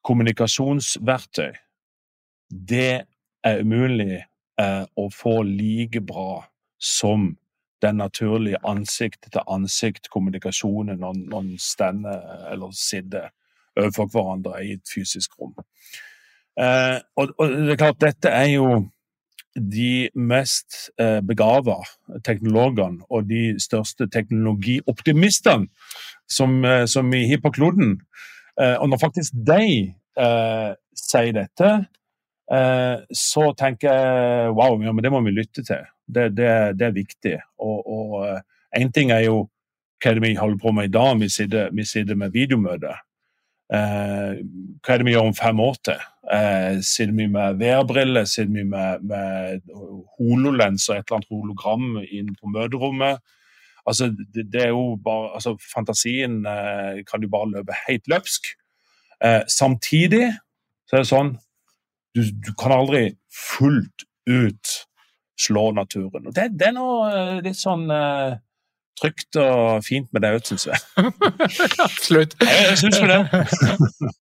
kommunikasjonsverktøy, 0.04 1.52
det 2.50 3.04
er 3.44 3.62
umulig 3.62 4.20
eh, 4.60 4.84
å 4.96 5.08
få 5.12 5.40
like 5.46 6.02
bra 6.04 6.44
som 6.80 7.34
den 7.82 7.96
naturlige 7.96 8.56
ansikt-til-ansikt-kommunikasjonen 8.66 10.99
når 11.00 11.12
man 11.32 11.58
stender 11.58 12.20
eller 12.52 12.70
sitter 12.76 13.28
overfor 13.78 14.06
hverandre 14.12 14.64
i 14.64 14.72
et 14.76 14.88
fysisk 14.94 15.30
rom. 15.40 15.54
Eh, 16.60 16.99
og, 17.16 17.28
og, 17.38 17.49
det 17.49 17.72
er 17.72 17.76
klart, 17.80 18.00
dette 18.00 18.28
er 18.28 18.46
jo 18.56 18.88
de 19.54 20.10
mest 20.14 20.90
eh, 21.00 21.20
begava 21.26 21.76
teknologene 22.26 23.02
og 23.10 23.28
de 23.30 23.60
største 23.62 24.06
teknologioptimistene 24.12 25.66
som, 26.30 26.64
eh, 26.64 26.87
som 26.87 27.10
vi 27.12 27.25
har 27.30 27.40
på 27.42 27.54
kloden. 27.56 27.99
Eh, 28.60 28.76
og 28.76 28.90
når 28.90 29.02
faktisk 29.02 29.38
de 29.46 29.64
eh, 30.20 30.70
sier 30.96 31.32
dette, 31.34 31.70
eh, 32.52 32.96
så 33.14 33.50
tenker 33.58 33.90
jeg 33.90 34.54
wow, 34.58 34.78
ja, 34.84 34.92
men 34.92 35.04
det 35.04 35.12
må 35.14 35.22
vi 35.26 35.34
lytte 35.34 35.64
til. 35.66 35.82
Det, 36.14 36.31
det, 36.37 36.50
det 36.79 36.87
er 36.88 36.97
viktig. 36.97 37.37
Og 37.62 38.21
én 38.25 38.88
eh, 38.88 38.93
ting 38.95 39.12
er 39.14 39.26
jo 39.29 39.49
hva 40.00 40.11
er 40.11 40.17
det 40.17 40.25
vi 40.25 40.37
holder 40.38 40.61
på 40.62 40.73
med 40.73 40.88
i 40.88 40.93
dag, 40.95 41.19
vi 41.21 41.29
sitter, 41.29 41.73
vi 41.76 41.85
sitter 41.85 42.17
med 42.17 42.33
videomøte. 42.33 42.95
Eh, 43.71 44.38
hva 44.81 44.95
er 44.95 45.02
det 45.02 45.07
vi 45.07 45.12
gjør 45.12 45.29
om 45.29 45.37
fem 45.37 45.61
år 45.61 45.76
til? 45.85 46.07
Eh, 46.37 46.81
sitter 46.87 47.12
vi 47.19 47.26
med 47.31 47.61
VR-briller? 47.61 48.25
Sitter 48.25 48.55
vi 48.55 48.64
med, 48.64 49.05
med 49.05 49.61
hololens 50.17 50.88
og 50.88 50.97
et 50.97 51.05
eller 51.05 51.21
annet 51.21 51.35
hologram 51.35 52.00
inn 52.07 52.33
på 52.38 52.50
møterommet? 52.55 53.21
Altså, 53.87 54.11
det, 54.35 54.47
det 54.52 54.64
er 54.64 54.73
jo 54.73 54.97
bare, 55.05 55.35
altså, 55.37 55.57
Fantasien 55.75 56.40
eh, 56.47 57.05
kan 57.09 57.23
jo 57.23 57.31
bare 57.33 57.50
løpe 57.57 57.76
helt 57.87 58.09
løpsk. 58.09 58.52
Eh, 59.25 59.43
samtidig 59.49 60.31
så 60.88 60.97
er 60.97 61.05
det 61.05 61.11
sånn 61.11 61.35
du, 62.17 62.25
du, 62.25 62.50
kan 62.59 62.73
aldri 62.75 63.02
fullt 63.31 64.07
ut 64.26 64.73
slå 65.40 65.70
naturen. 65.76 66.28
Og 66.28 66.35
Det, 66.37 66.50
det 66.59 66.70
er 66.70 66.76
noe 66.76 67.11
eh, 67.11 67.37
litt 67.44 67.59
sånn 67.59 67.87
uh, 67.90 68.38
trygt 69.00 69.38
og 69.40 69.85
fint 69.87 70.11
med 70.12 70.25
det 70.25 70.35
òg, 70.37 70.42
syns 70.49 70.66
jeg. 70.68 70.80
Absolutt. 71.88 72.37
Jeg, 72.42 72.66
jeg 72.68 72.82
syns 72.85 73.00
det. 73.00 73.20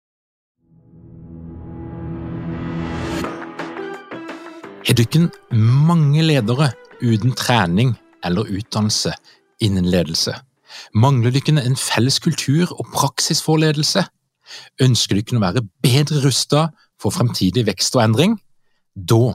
Har 4.87 4.95
dere 4.95 5.27
mange 5.51 6.23
ledere 6.23 6.71
uten 7.03 7.33
trening 7.37 7.97
eller 8.25 8.47
utdannelse 8.47 9.17
innen 9.65 9.89
ledelse? 9.91 10.37
Mangler 10.95 11.35
dere 11.35 11.65
en 11.65 11.77
felles 11.77 12.21
kultur 12.23 12.71
og 12.71 12.87
praksis 12.95 13.43
for 13.43 13.59
ledelse? 13.61 14.05
Ønsker 14.83 15.19
dere 15.19 15.41
å 15.41 15.43
være 15.43 15.65
bedre 15.83 16.23
rustet 16.25 16.77
for 17.03 17.15
fremtidig 17.15 17.67
vekst 17.67 17.99
og 17.99 18.05
endring? 18.05 18.39
Da 18.95 19.35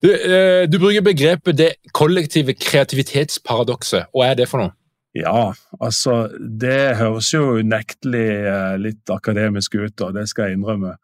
Du, 0.00 0.08
eh, 0.08 0.64
du, 0.70 0.78
bruker 0.80 1.04
begrepet 1.04 1.58
det 1.58 1.70
kollektive 1.92 2.54
kreativitetsparadokset. 2.56 4.08
Hva 4.16 4.30
er 4.30 4.38
det 4.38 4.48
for 4.48 4.62
noe? 4.62 4.72
Ja, 5.12 5.50
altså 5.82 6.30
Det 6.38 6.96
høres 6.96 7.32
jo 7.34 7.58
unektelig 7.58 8.28
eh, 8.46 8.76
litt 8.80 9.10
akademisk 9.12 9.74
ut, 9.76 10.00
og 10.00 10.14
det 10.16 10.28
skal 10.30 10.48
jeg 10.48 10.60
innrømme. 10.60 10.94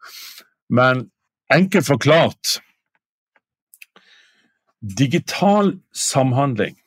Men 0.69 1.09
enkelt 1.53 1.85
forklart 1.85 2.57
Digital 4.81 5.73
samhandling 5.93 6.77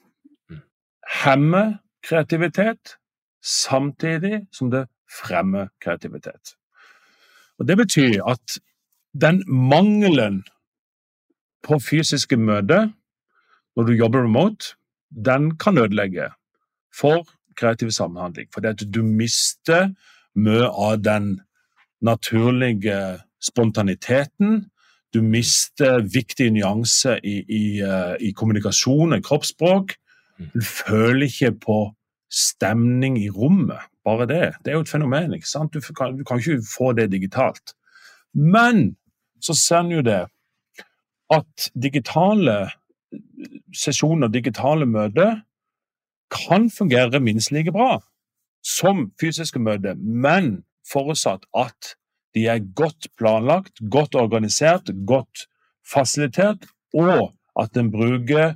hemmer 1.25 1.81
kreativitet 2.07 2.97
samtidig 3.43 4.47
som 4.55 4.71
det 4.71 4.87
fremmer 5.11 5.69
kreativitet. 5.82 6.54
Og 7.58 7.67
Det 7.67 7.76
betyr 7.76 8.23
at 8.26 8.61
den 9.13 9.43
mangelen 9.47 10.45
på 11.66 11.78
fysiske 11.82 12.36
møter 12.36 12.90
når 13.76 13.86
du 13.86 13.92
jobber 13.92 14.25
remote, 14.25 14.75
den 15.10 15.56
kan 15.58 15.78
ødelegge 15.78 16.30
for 16.94 17.26
kreativ 17.56 17.90
samhandling. 17.90 18.49
Fordi 18.54 18.68
at 18.68 18.82
du 18.94 19.02
mister 19.02 19.90
mye 20.36 20.66
av 20.68 21.00
den 21.04 21.40
naturlige 22.02 23.20
spontaniteten. 23.42 24.70
Du 25.14 25.23
mister 25.23 26.00
viktige 26.00 26.50
nyanser 26.50 27.18
i, 27.25 27.40
i, 27.49 27.80
eh, 27.82 28.14
i 28.20 28.32
kommunikasjon 28.32 29.16
og 29.16 29.25
kroppsspråk. 29.26 29.94
Mm. 30.38 30.50
Du 30.54 30.60
føler 30.62 31.26
ikke 31.26 31.52
på 31.66 31.78
stemning 32.30 33.18
i 33.18 33.28
rommet. 33.30 33.80
Bare 34.04 34.26
det. 34.26 34.54
Det 34.64 34.70
er 34.70 34.78
jo 34.78 34.84
et 34.86 34.88
fenomen. 34.92 35.34
ikke 35.34 35.49
sant? 35.49 35.75
Du 35.75 35.80
kan, 35.80 36.16
du 36.18 36.25
kan 36.25 36.38
ikke 36.38 36.62
få 36.76 36.92
det 36.92 37.10
digitalt. 37.12 37.75
Men 38.34 38.96
så 39.42 39.54
ser 39.54 39.80
en 39.80 39.92
jo 39.92 40.02
det 40.06 40.25
at 41.30 41.71
digitale 41.75 42.71
sesjoner, 43.75 44.28
digitale 44.28 44.86
møter, 44.86 45.40
kan 46.30 46.69
fungere 46.71 47.21
minst 47.21 47.50
like 47.50 47.73
bra 47.75 47.99
som 48.62 49.08
fysiske 49.21 49.58
møter, 49.62 49.97
men 49.97 50.60
forutsatt 50.93 51.47
at 51.56 51.95
de 52.36 52.47
er 52.47 52.62
godt 52.76 53.08
planlagt, 53.19 53.80
godt 53.90 54.14
organisert, 54.14 54.90
godt 55.06 55.47
fasilitert, 55.86 56.69
og 56.95 57.32
at 57.58 57.76
en 57.76 57.90
bruker 57.90 58.54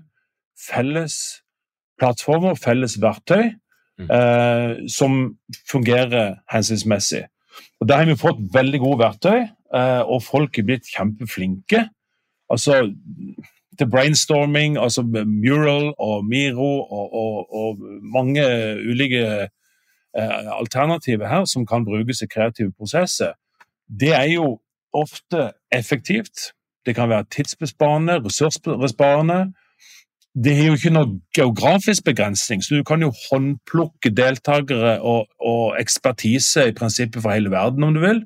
felles 0.69 1.17
plattformer, 1.99 2.55
felles 2.59 2.99
verktøy, 3.03 3.55
mm. 3.99 4.11
eh, 4.11 4.71
som 4.91 5.37
fungerer 5.71 6.37
hensiktsmessig. 6.53 7.25
Og 7.81 7.89
Der 7.89 8.03
har 8.03 8.07
vi 8.07 8.19
fått 8.19 8.43
veldig 8.55 8.81
gode 8.83 9.03
verktøy, 9.03 9.41
eh, 9.75 10.03
og 10.03 10.23
folk 10.23 10.59
er 10.59 10.69
blitt 10.69 10.91
kjempeflinke 10.91 11.89
Altså 12.51 12.95
til 13.79 13.91
brainstorming, 13.91 14.79
altså 14.79 15.03
Mural 15.43 15.95
og 15.99 16.25
Miro 16.25 16.83
og, 16.83 17.15
og, 17.15 17.55
og 17.55 17.79
mange 18.03 18.45
ulike 18.91 19.49
eh, 20.19 20.59
alternativer 20.61 21.29
her 21.29 21.45
som 21.45 21.67
kan 21.67 21.85
brukes 21.85 22.23
i 22.23 22.27
kreative 22.27 22.73
prosesser. 22.79 23.33
Det 24.01 24.15
er 24.15 24.29
jo 24.35 24.61
ofte 24.93 25.51
effektivt. 25.73 26.53
Det 26.87 26.95
kan 26.95 27.09
være 27.09 27.25
tidsbesparende, 27.31 28.21
ressursbesparende. 28.25 29.53
Det 30.45 30.53
er 30.53 30.67
jo 30.67 30.75
ikke 30.75 30.91
noe 30.91 31.21
geografisk 31.35 32.05
begrensning, 32.05 32.63
så 32.65 32.75
du 32.75 32.85
kan 32.85 33.03
jo 33.03 33.13
håndplukke 33.31 34.11
deltakere 34.11 35.01
og, 35.01 35.29
og 35.41 35.77
ekspertise 35.81 36.69
i 36.69 36.75
prinsippet 36.75 37.23
for 37.23 37.31
hele 37.31 37.51
verden 37.51 37.87
om 37.87 37.95
du 37.95 38.01
vil. 38.03 38.25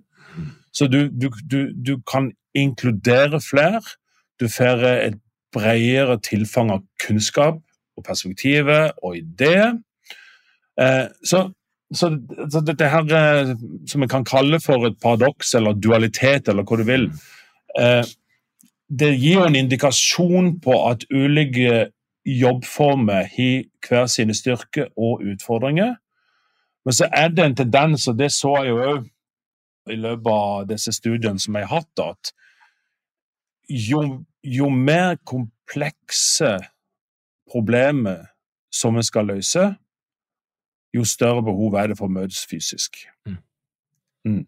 Så 0.73 0.87
du, 0.87 1.09
du, 1.09 1.29
du, 1.51 1.69
du 1.87 1.99
kan 2.13 2.33
inkludere 2.55 3.41
flere. 3.41 3.83
Du 4.41 4.49
får 4.49 4.85
et 4.89 5.19
bredere 5.55 6.19
tilfang 6.23 6.71
av 6.71 6.85
kunnskap 7.03 7.61
og 7.99 8.05
perspektiver 8.07 8.93
og 9.03 9.17
ideer. 9.19 9.79
Eh, 10.81 11.07
så, 11.25 11.49
så, 11.95 12.13
så, 12.53 12.63
dette 12.63 12.91
her 12.93 13.13
eh, 13.19 13.55
som 13.89 14.05
vi 14.05 14.11
kan 14.11 14.27
kalle 14.29 14.61
for 14.63 14.87
et 14.87 14.99
paradoks 15.03 15.55
eller 15.59 15.79
dualitet, 15.79 16.49
eller 16.49 16.67
hva 16.67 16.79
du 16.79 16.87
vil, 16.87 17.09
eh, 17.81 18.05
det 18.89 19.13
gir 19.19 19.41
jo 19.41 19.47
en 19.47 19.59
indikasjon 19.59 20.55
på 20.65 20.77
at 20.89 21.05
ulike 21.13 21.89
jobbformer 22.29 23.27
har 23.35 23.65
hver 23.89 24.07
sine 24.09 24.37
styrker 24.37 24.89
og 24.97 25.25
utfordringer. 25.25 25.97
Men 26.85 26.97
så 26.97 27.09
er 27.13 27.29
det 27.29 27.45
en 27.45 27.57
tendens, 27.57 28.09
og 28.09 28.19
det 28.19 28.31
så 28.33 28.55
jeg 28.63 28.73
jo 28.73 28.79
òg 28.93 29.07
i 29.93 29.97
løpet 29.97 30.33
av 30.33 30.67
disse 30.69 30.93
studiene 30.93 31.41
som 31.41 31.57
jeg 31.57 31.69
har 31.69 31.83
hatt, 31.83 32.01
at 32.05 32.33
jo 33.69 34.03
jo 34.43 34.69
mer 34.69 35.17
komplekse 35.27 36.59
problemer 37.51 38.29
som 38.73 38.97
vi 38.97 39.03
skal 39.03 39.27
løse, 39.27 39.65
jo 40.95 41.05
større 41.05 41.43
behov 41.45 41.75
er 41.75 41.91
det 41.91 41.99
for 41.99 42.09
å 42.09 42.13
møtes 42.13 42.47
fysisk. 42.49 43.03
Mm. 43.27 43.43
Mm. 44.29 44.47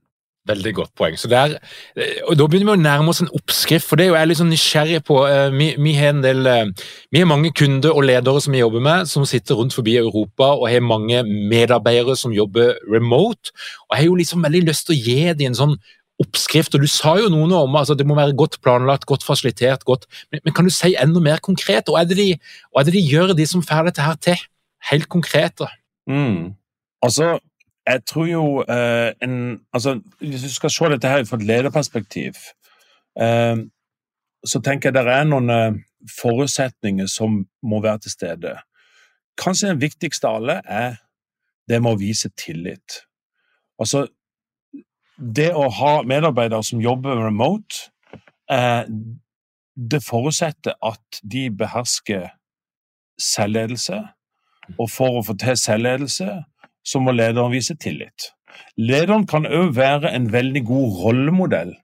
Veldig 0.49 0.73
godt 0.75 0.93
poeng. 0.97 1.19
Så 1.21 1.29
der, 1.29 1.59
eh, 1.97 2.23
og 2.27 2.39
Da 2.39 2.47
begynner 2.47 2.73
vi 2.73 2.81
å 2.81 2.83
nærme 2.83 3.09
oss 3.09 3.21
en 3.21 3.29
oppskrift, 3.37 3.87
for 3.87 3.97
det 3.97 4.07
er 4.07 4.09
jo 4.09 4.17
jeg 4.17 4.29
litt 4.29 4.39
sånn 4.39 4.51
nysgjerrig 4.51 5.05
på. 5.05 5.17
Eh, 5.29 5.51
vi, 5.51 5.75
vi, 5.77 5.93
har 5.93 6.15
en 6.15 6.23
del, 6.23 6.47
eh, 6.47 6.65
vi 7.13 7.19
har 7.19 7.27
mange 7.27 7.53
kunder 7.53 7.93
og 7.93 8.05
ledere 8.05 8.41
som 8.41 8.53
vi 8.53 8.63
jobber 8.63 8.81
med, 8.81 9.07
som 9.07 9.27
sitter 9.29 9.55
rundt 9.55 9.77
forbi 9.77 9.99
Europa, 10.01 10.49
og 10.57 10.71
har 10.71 10.81
mange 10.81 11.23
medarbeidere 11.25 12.17
som 12.17 12.33
jobber 12.33 12.75
remote. 12.89 13.53
og 13.89 13.97
Jeg 13.97 13.99
har 13.99 14.07
jo 14.07 14.15
liksom 14.15 14.43
veldig 14.43 14.65
lyst 14.65 14.87
til 14.87 14.97
å 14.97 15.05
gi 15.05 15.33
dem 15.35 15.53
en 15.53 15.61
sånn 15.61 15.77
oppskrift, 16.21 16.75
og 16.77 16.83
Du 16.85 16.89
sa 16.91 17.17
jo 17.19 17.31
noe 17.33 17.49
om 17.65 17.77
altså 17.77 17.97
det 17.97 18.07
må 18.07 18.15
være 18.19 18.37
godt 18.37 18.61
planlagt, 18.63 19.07
godt 19.09 19.25
fasilitert. 19.25 19.85
godt, 19.85 20.07
men, 20.33 20.41
men 20.45 20.55
Kan 20.55 20.65
du 20.65 20.71
si 20.71 20.95
enda 20.95 21.21
mer 21.21 21.41
konkret? 21.43 21.89
Hva 21.89 22.03
er 22.03 22.09
det 22.11 22.17
de, 22.17 22.31
er 22.77 22.85
det 22.85 22.95
de 22.95 23.05
gjør, 23.09 23.35
de 23.35 23.47
som 23.47 23.63
får 23.63 23.91
dette 23.91 24.03
her 24.03 24.17
til? 24.21 24.37
Helt 24.91 25.09
konkret. 25.09 25.59
da. 25.59 25.69
Mm. 26.09 26.55
Altså, 27.03 27.39
jeg 27.87 28.05
tror 28.07 28.27
jo 28.27 28.45
eh, 28.69 29.13
en, 29.23 29.61
altså, 29.73 30.01
Hvis 30.21 30.43
du 30.43 30.55
skal 30.55 30.71
se 30.71 30.85
dette 30.85 31.09
her 31.09 31.25
fra 31.25 31.37
et 31.37 31.47
lederperspektiv, 31.47 32.33
eh, 33.21 33.57
så 34.45 34.61
tenker 34.61 34.89
jeg 34.89 34.95
det 34.95 35.13
er 35.13 35.25
noen 35.29 35.51
eh, 35.51 35.79
forutsetninger 36.21 37.07
som 37.07 37.45
må 37.63 37.81
være 37.83 37.99
til 37.99 38.11
stede. 38.11 38.57
Kanskje 39.41 39.69
den 39.69 39.81
viktigste 39.81 40.29
av 40.29 40.41
alle 40.41 40.61
er 40.65 40.97
det 41.69 41.81
med 41.83 41.95
å 41.95 42.01
vise 42.01 42.31
tillit. 42.37 43.05
Altså, 43.81 44.07
det 45.21 45.51
å 45.55 45.69
ha 45.69 45.95
medarbeidere 46.09 46.65
som 46.65 46.81
jobber 46.81 47.21
remote, 47.27 47.91
eh, 48.51 48.85
det 49.77 50.03
forutsetter 50.05 50.77
at 50.83 51.21
de 51.23 51.49
behersker 51.51 52.31
selvledelse. 53.21 54.01
Og 54.79 54.91
for 54.91 55.21
å 55.21 55.25
få 55.25 55.37
til 55.39 55.57
selvledelse, 55.59 56.29
så 56.85 57.01
må 57.01 57.13
lederen 57.13 57.53
vise 57.53 57.77
tillit. 57.77 58.33
Lederen 58.79 59.27
kan 59.27 59.47
òg 59.47 59.75
være 59.77 60.13
en 60.15 60.31
veldig 60.33 60.65
god 60.67 61.01
rollemodell 61.05 61.75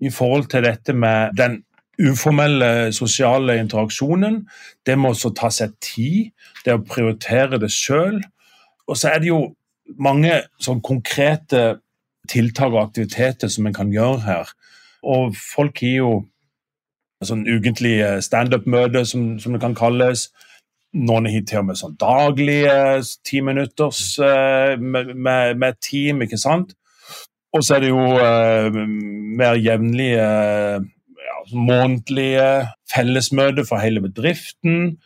i 0.00 0.10
forhold 0.10 0.48
til 0.52 0.64
dette 0.64 0.94
med 0.94 1.36
den 1.36 1.62
uformelle 1.98 2.92
sosiale 2.94 3.58
interaksjonen. 3.58 4.44
Det 4.86 4.98
må 4.98 5.12
også 5.12 5.32
ta 5.34 5.50
seg 5.50 5.74
tid, 5.82 6.30
det 6.64 6.76
å 6.76 6.84
prioritere 6.86 7.58
det 7.58 7.70
sjøl. 7.74 8.20
Og 8.88 8.96
så 8.96 9.12
er 9.12 9.22
det 9.22 9.32
jo 9.32 9.42
mange 9.98 10.42
sånn 10.62 10.80
konkrete 10.84 11.80
tiltak 12.30 12.74
og 12.74 12.82
aktiviteter 12.86 13.50
som 13.52 13.68
en 13.68 13.76
kan 13.76 13.92
gjøre 13.92 14.24
her. 14.26 14.50
Og 15.06 15.36
folk 15.38 15.80
har 15.82 15.96
jo 15.96 16.12
sånn 17.26 17.46
ukentlige 17.48 18.18
standup-møter, 18.22 19.06
som, 19.08 19.32
som, 19.42 19.54
det 19.54 19.62
kan 19.62 19.76
kalles. 19.78 20.28
Noen 20.94 21.28
har 21.28 21.44
til 21.46 21.60
og 21.60 21.68
med 21.68 21.80
sånn 21.80 21.96
daglige 22.00 22.76
timinutters 23.26 24.02
uh, 24.22 24.78
med, 24.78 25.14
med, 25.14 25.58
med, 25.58 25.80
team, 25.84 26.22
ikke 26.24 26.38
sant. 26.40 26.76
Og 27.56 27.64
så 27.64 27.78
er 27.78 27.80
det 27.80 27.88
jo 27.88 28.02
eh, 28.20 28.74
mer 29.40 29.56
jevnlige 29.56 30.20
ja, 30.20 31.36
månedlige 31.56 32.48
fellesmøter 32.92 33.64
for 33.64 33.80
hele 33.80 34.02
bedriften. 34.04 34.98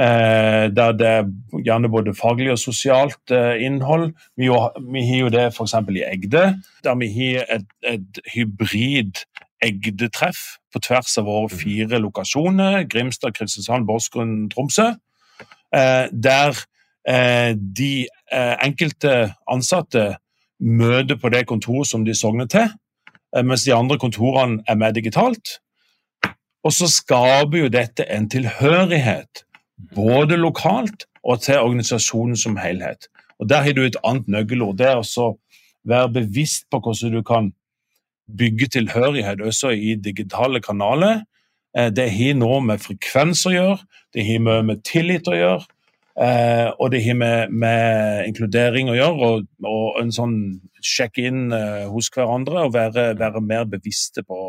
Eh, 0.00 0.70
der 0.72 0.92
det 0.96 1.06
er 1.06 1.26
gjerne 1.66 1.90
både 1.92 2.14
faglig 2.16 2.50
og 2.54 2.58
sosialt 2.58 3.32
eh, 3.36 3.60
innhold. 3.66 4.12
Vi, 4.36 4.48
vi 4.92 5.02
har 5.08 5.18
jo 5.18 5.28
det 5.28 5.46
f.eks. 5.50 5.74
i 5.92 6.04
Egde, 6.06 6.44
der 6.84 6.94
vi 6.96 7.08
har 7.16 7.44
et, 7.56 7.66
et 7.84 8.20
hybrid 8.34 9.20
Egde-treff 9.60 10.38
på 10.72 10.80
tvers 10.80 11.18
av 11.20 11.26
våre 11.28 11.50
mm. 11.50 11.58
fire 11.60 12.00
lokasjoner. 12.00 12.86
Grimstad, 12.88 13.34
Kristiansand, 13.36 13.84
Porsgrunn, 13.86 14.48
Tromsø. 14.52 14.94
Eh, 15.74 16.06
der 16.12 16.66
de 17.10 18.06
enkelte 18.62 19.32
ansatte 19.48 20.02
møter 20.60 21.16
på 21.16 21.30
det 21.32 21.46
kontoret 21.48 21.88
som 21.88 22.04
de 22.04 22.12
sogner 22.14 22.46
til, 22.52 22.68
mens 23.40 23.64
de 23.64 23.72
andre 23.74 23.96
kontorene 23.98 24.60
er 24.68 24.76
med 24.78 24.94
digitalt. 24.94 25.56
Og 26.62 26.76
så 26.76 26.86
skaper 26.92 27.64
jo 27.64 27.72
dette 27.72 28.04
en 28.04 28.28
tilhørighet 28.30 29.42
både 29.94 30.36
lokalt 30.36 31.06
og 31.24 31.40
til 31.44 31.60
organisasjonen 31.60 32.36
som 32.36 32.56
helhet. 32.56 33.08
Og 33.38 33.48
Der 33.48 33.62
har 33.62 33.72
du 33.72 33.82
et 33.84 33.96
annet 34.04 34.28
nøkkelord. 34.28 34.76
Det 34.78 34.86
er 34.86 35.00
å 35.00 35.38
være 35.84 36.12
bevisst 36.12 36.66
på 36.70 36.80
hvordan 36.80 37.12
du 37.12 37.22
kan 37.22 37.52
bygge 38.36 38.68
tilhørighet 38.76 39.40
også 39.40 39.72
i 39.74 39.94
digitale 39.94 40.60
kanaler. 40.60 41.22
Eh, 41.76 41.90
det 41.90 42.10
har 42.12 42.38
noe 42.38 42.60
med 42.64 42.82
frekvens 42.82 43.46
å 43.46 43.54
gjøre, 43.54 43.78
det 44.14 44.26
har 44.26 44.42
mye 44.44 44.62
med 44.66 44.82
tillit 44.86 45.28
å 45.30 45.36
gjøre. 45.36 45.66
Eh, 46.20 46.68
og 46.76 46.90
det 46.92 47.04
har 47.04 47.16
med, 47.16 47.52
med, 47.54 48.26
inkludering 48.28 48.90
å 48.90 48.96
gjøre, 48.98 49.28
og, 49.28 49.46
og 49.64 50.00
en 50.02 50.12
sånn 50.12 50.36
sjekke 50.84 51.28
inn 51.30 51.54
eh, 51.54 51.86
hos 51.88 52.10
hverandre 52.12 52.66
og 52.66 52.74
være, 52.74 53.12
være 53.20 53.40
mer 53.44 53.64
bevisste 53.70 54.24
på, 54.26 54.40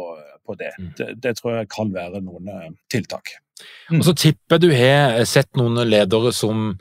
på 0.47 0.57
det. 0.59 0.73
Mm. 0.79 0.89
det. 0.97 1.13
det. 1.23 1.37
tror 1.39 1.59
jeg 1.59 1.71
kan 1.71 1.93
være 1.93 2.23
noen 2.25 2.75
tiltak. 2.91 3.35
Mm. 3.91 3.99
Og 3.99 4.05
så 4.09 4.17
tipper 4.17 4.61
du 4.61 4.71
har 4.73 5.21
sett 5.29 5.51
noen 5.59 5.81
ledere 5.87 6.33
som 6.35 6.75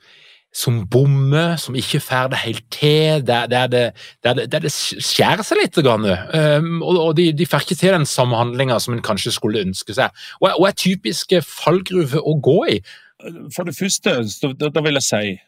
som 0.50 0.80
bommer, 0.90 1.54
som 1.62 1.76
ikke 1.78 2.00
får 2.02 2.32
det 2.32 2.38
helt 2.42 2.64
til, 2.74 3.26
der, 3.26 3.46
der, 3.46 3.66
det, 3.70 3.82
der, 4.24 4.34
det, 4.34 4.52
der 4.52 4.64
det, 4.64 4.72
skjærer 4.74 5.44
seg 5.46 5.60
litt. 5.60 5.78
Um, 5.78 6.80
og, 6.82 6.98
og 6.98 7.12
de, 7.16 7.28
de, 7.32 7.46
får 7.46 7.62
ikke 7.62 7.78
til 7.78 7.94
den 7.94 8.06
samhandlinga 8.06 8.80
som 8.82 8.96
en 8.96 9.04
kanskje 9.04 9.32
skulle 9.36 9.62
ønske 9.62 9.94
seg. 9.94 10.10
Hva 10.42 10.56
er 10.66 10.74
typiske 10.74 11.42
fallgruver 11.46 12.26
å 12.26 12.34
gå 12.42 12.58
i? 12.74 12.80
For 13.54 13.68
det 13.68 13.76
første, 13.78 14.16
da, 14.58 14.72
da 14.74 14.82
vil 14.82 14.98
jeg 14.98 15.06
si 15.06 15.38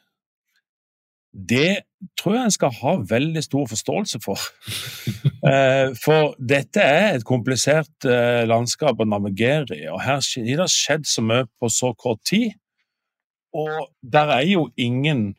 det 1.33 1.83
tror 2.19 2.35
jeg 2.37 2.45
en 2.45 2.55
skal 2.55 2.75
ha 2.77 2.93
veldig 3.09 3.43
stor 3.45 3.69
forståelse 3.71 4.23
for. 4.25 4.41
Eh, 5.43 5.89
for 5.99 6.37
dette 6.39 6.79
er 6.79 7.17
et 7.17 7.25
komplisert 7.27 8.07
eh, 8.07 8.45
landskap 8.47 9.01
å 9.03 9.07
navigere 9.11 9.75
i, 9.75 9.89
og 9.91 9.99
her 9.99 10.21
har 10.21 10.61
det 10.61 10.69
skjedd 10.71 11.09
så 11.11 11.25
mye 11.27 11.49
på 11.59 11.67
så 11.67 11.91
kort 11.99 12.21
tid. 12.31 12.53
Og 13.51 13.89
der 14.07 14.31
er 14.37 14.45
jo 14.47 14.69
ingen 14.79 15.33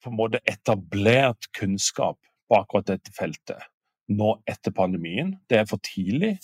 på 0.00 0.08
en 0.08 0.16
måte 0.16 0.40
etablert 0.48 1.50
kunnskap 1.52 2.16
på 2.48 2.56
akkurat 2.56 2.88
dette 2.94 3.12
feltet 3.12 3.68
nå 4.08 4.38
etter 4.48 4.72
pandemien. 4.72 5.34
Det 5.52 5.60
er 5.60 5.68
for 5.68 5.84
tidlig. 5.84 6.38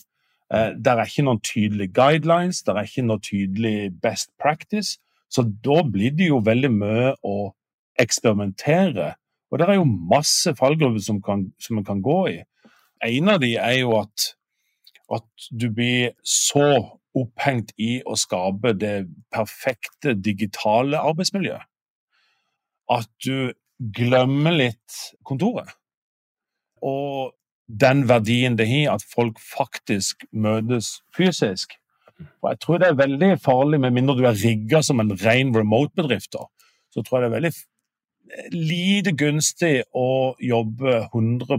Der 0.53 0.77
det 0.77 0.93
er 0.93 1.09
ikke 1.09 1.25
noen 1.31 1.41
tydelige 1.41 1.95
guidelines, 1.97 2.61
det 2.61 2.77
er 2.77 2.93
ikke 2.93 3.09
noe 3.09 3.25
tydelig 3.25 3.77
best 4.05 4.35
practice. 4.37 4.99
Så 5.33 5.49
da 5.65 5.81
blir 5.81 6.13
det 6.13 6.29
jo 6.29 6.43
veldig 6.45 6.75
mye 6.77 7.15
å 7.25 7.55
eksperimentere. 8.01 9.13
Og 9.53 9.61
det 9.61 9.69
er 9.69 9.79
jo 9.81 9.89
masse 9.89 10.55
fallgruver 10.57 11.03
som, 11.03 11.21
som 11.61 11.77
man 11.79 11.85
kan 11.85 12.01
gå 12.03 12.21
i. 12.33 12.39
En 13.05 13.29
av 13.29 13.43
de 13.43 13.55
er 13.59 13.81
jo 13.83 13.97
at, 13.99 14.33
at 15.13 15.49
du 15.51 15.69
blir 15.75 16.15
så 16.25 16.99
opphengt 17.13 17.75
i 17.77 17.99
å 18.09 18.17
skape 18.17 18.73
det 18.79 18.95
perfekte 19.35 20.15
digitale 20.17 21.01
arbeidsmiljøet 21.03 21.69
at 22.93 23.09
du 23.25 23.53
glemmer 23.97 24.55
litt 24.57 24.99
kontoret. 25.27 25.71
Og 26.83 27.33
den 27.67 28.05
verdien 28.09 28.57
det 28.59 28.69
har 28.71 28.97
at 28.97 29.07
folk 29.07 29.39
faktisk 29.43 30.27
møtes 30.33 30.99
fysisk. 31.17 31.77
Og 32.43 32.53
jeg 32.53 32.61
tror 32.63 32.81
det 32.83 32.91
er 32.91 32.99
veldig 32.99 33.31
farlig, 33.43 33.81
med 33.81 33.95
mindre 33.97 34.19
du 34.19 34.27
er 34.29 34.39
rigga 34.39 34.83
som 34.85 35.01
en 35.03 35.15
ren 35.23 35.55
remote-bedrift, 35.57 36.37
så 36.93 37.03
tror 37.03 37.19
jeg 37.19 37.25
det 37.25 37.31
er 37.31 37.39
veldig 37.39 37.55
lite 38.53 39.13
gunstig 39.17 39.83
å 39.95 40.35
jobbe 40.41 41.09
100 41.13 41.59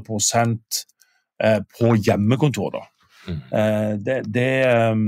eh, 1.44 1.60
på 1.78 1.94
hjemmekontor, 1.96 2.74
da. 2.78 2.84
Mm. 3.28 3.38
Eh, 3.60 3.92
det, 4.04 4.18
det, 4.34 4.50
ehm, 4.68 5.06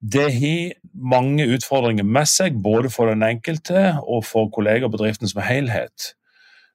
det 0.00 0.26
har 0.34 0.72
mange 0.94 1.46
utfordringer 1.54 2.04
med 2.04 2.28
seg, 2.30 2.58
både 2.62 2.90
for 2.90 3.12
den 3.12 3.22
enkelte 3.22 3.98
og 4.02 4.24
for 4.26 4.50
kolleger 4.54 4.88
og 4.88 4.96
bedriften 4.96 5.30
som 5.30 5.42
helhet. 5.46 6.14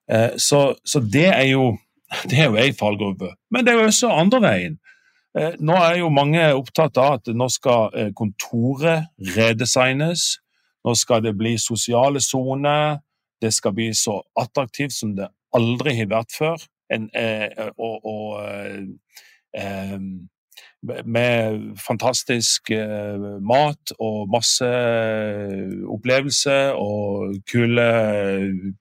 Eh, 0.09 0.37
så, 0.37 0.75
så 0.85 1.03
det 1.03 1.29
er 1.33 1.49
jo 1.51 1.75
det 2.29 2.39
er 2.39 2.51
jo 2.51 2.59
ei 2.61 2.71
fallgruppe. 2.71 3.33
Men 3.51 3.65
det 3.65 3.73
er 3.73 3.81
jo 3.81 3.89
også 3.89 4.13
andre 4.15 4.41
veien. 4.41 4.77
Nå 5.59 5.75
er 5.75 5.99
jo 5.99 6.07
mange 6.09 6.41
opptatt 6.55 6.95
av 6.97 7.17
at 7.19 7.27
nå 7.29 7.45
skal 7.53 7.91
kontoret 8.17 9.11
redesignes. 9.35 10.39
Nå 10.87 10.95
skal 10.97 11.21
det 11.21 11.35
bli 11.37 11.51
sosiale 11.61 12.23
soner. 12.23 12.95
Det 13.41 13.53
skal 13.53 13.75
bli 13.77 13.91
så 13.95 14.19
attraktivt 14.39 14.95
som 14.95 15.13
det 15.17 15.29
aldri 15.55 15.95
har 15.99 16.09
vært 16.11 16.33
før. 16.33 16.65
En, 16.93 17.09
eh, 17.15 17.69
og, 17.77 18.05
og 18.05 18.41
eh, 18.47 18.87
eh 19.57 20.01
med 21.05 21.77
fantastisk 21.81 22.71
eh, 22.71 23.25
mat 23.41 23.93
og 23.99 24.29
masse 24.31 24.67
eh, 24.67 25.73
opplevelser 25.89 26.77
og 26.77 27.37
kule 27.49 27.87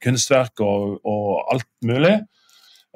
kunstverk 0.04 0.60
og, 0.60 1.00
og 1.06 1.54
alt 1.54 1.68
mulig. 1.86 2.18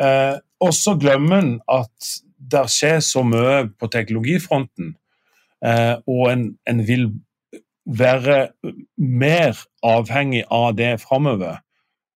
Eh, 0.00 0.36
og 0.60 0.74
så 0.76 0.96
glemmer 1.00 1.40
en 1.40 1.54
at 1.70 2.12
det 2.52 2.66
skjer 2.72 3.00
så 3.04 3.24
mye 3.24 3.68
på 3.78 3.88
teknologifronten, 3.92 4.94
og 6.08 6.22
en, 6.30 6.44
en 6.66 6.78
vil 6.88 7.02
være 7.98 8.38
mer 8.96 9.58
avhengig 9.82 10.44
av 10.50 10.74
det 10.78 10.94
framover. 11.02 11.60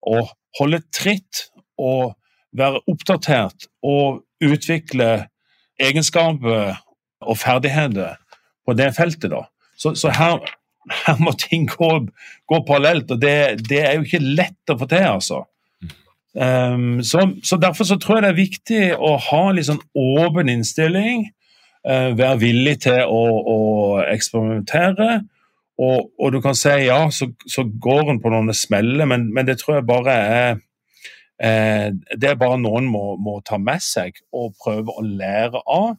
Og 0.04 0.30
holde 0.60 0.82
tritt 0.94 1.48
og 1.82 2.14
være 2.54 2.82
oppdatert 2.90 3.68
og 3.82 4.22
utvikle 4.44 5.26
egenskaper 5.82 6.76
og 7.24 7.40
ferdigheter 7.40 8.20
på 8.66 8.76
det 8.78 8.92
feltet. 8.96 9.32
da. 9.32 9.46
Så, 9.78 9.96
så 9.96 10.12
her, 10.14 10.44
her, 11.06 11.18
må 11.20 11.34
ting 11.40 11.66
gå, 11.70 11.92
gå 12.48 12.62
parallelt, 12.68 13.12
og 13.12 13.22
det, 13.22 13.64
det, 13.70 13.82
er 13.82 13.98
jo 13.98 14.06
ikke 14.06 14.24
lett 14.24 14.72
å 14.74 14.78
få 14.80 14.90
til, 14.92 15.08
altså. 15.16 15.44
Um, 16.34 17.04
så, 17.06 17.28
så, 17.46 17.60
Derfor 17.62 17.86
så 17.86 18.00
tror 18.02 18.18
jeg 18.18 18.24
det 18.24 18.30
er 18.32 18.40
viktig 18.40 18.84
å 18.98 19.12
ha 19.22 19.44
litt 19.54 19.70
sånn 19.70 19.84
åpen 19.94 20.50
innstilling. 20.50 21.28
Uh, 21.84 22.16
være 22.18 22.40
villig 22.42 22.80
til 22.86 23.04
å, 23.06 23.24
å 23.54 23.60
eksperimentere. 24.08 25.24
Og, 25.82 26.12
og, 26.20 26.28
du 26.34 26.40
kan 26.42 26.58
si 26.58 26.70
ja, 26.86 27.00
så, 27.10 27.32
så 27.50 27.66
går 27.66 28.12
en 28.12 28.22
på 28.22 28.30
noen 28.30 28.54
smeller, 28.54 29.08
men, 29.10 29.26
men, 29.34 29.48
det 29.50 29.58
tror 29.62 29.80
jeg 29.80 29.88
bare 29.90 30.14
er 30.14 30.50
eh, 31.42 31.90
Det 32.14 32.30
er 32.30 32.40
bare 32.40 32.60
noen 32.62 32.86
må, 32.90 33.16
må, 33.18 33.40
ta 33.46 33.58
med 33.58 33.82
seg 33.82 34.20
og 34.32 34.54
prøve 34.62 34.94
å 34.94 35.06
lære 35.06 35.64
av. 35.66 35.96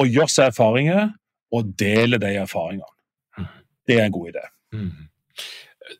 Og 0.00 0.08
gjøre 0.08 0.32
seg 0.32 0.52
erfaringer 0.52 1.10
og 1.52 1.72
dele 1.78 2.20
de 2.22 2.36
erfaringene. 2.40 2.94
Mm. 3.36 3.48
Det 3.88 3.96
er 3.98 4.06
en 4.06 4.14
god 4.14 4.30
idé. 4.30 4.44
Mm. 4.72 4.92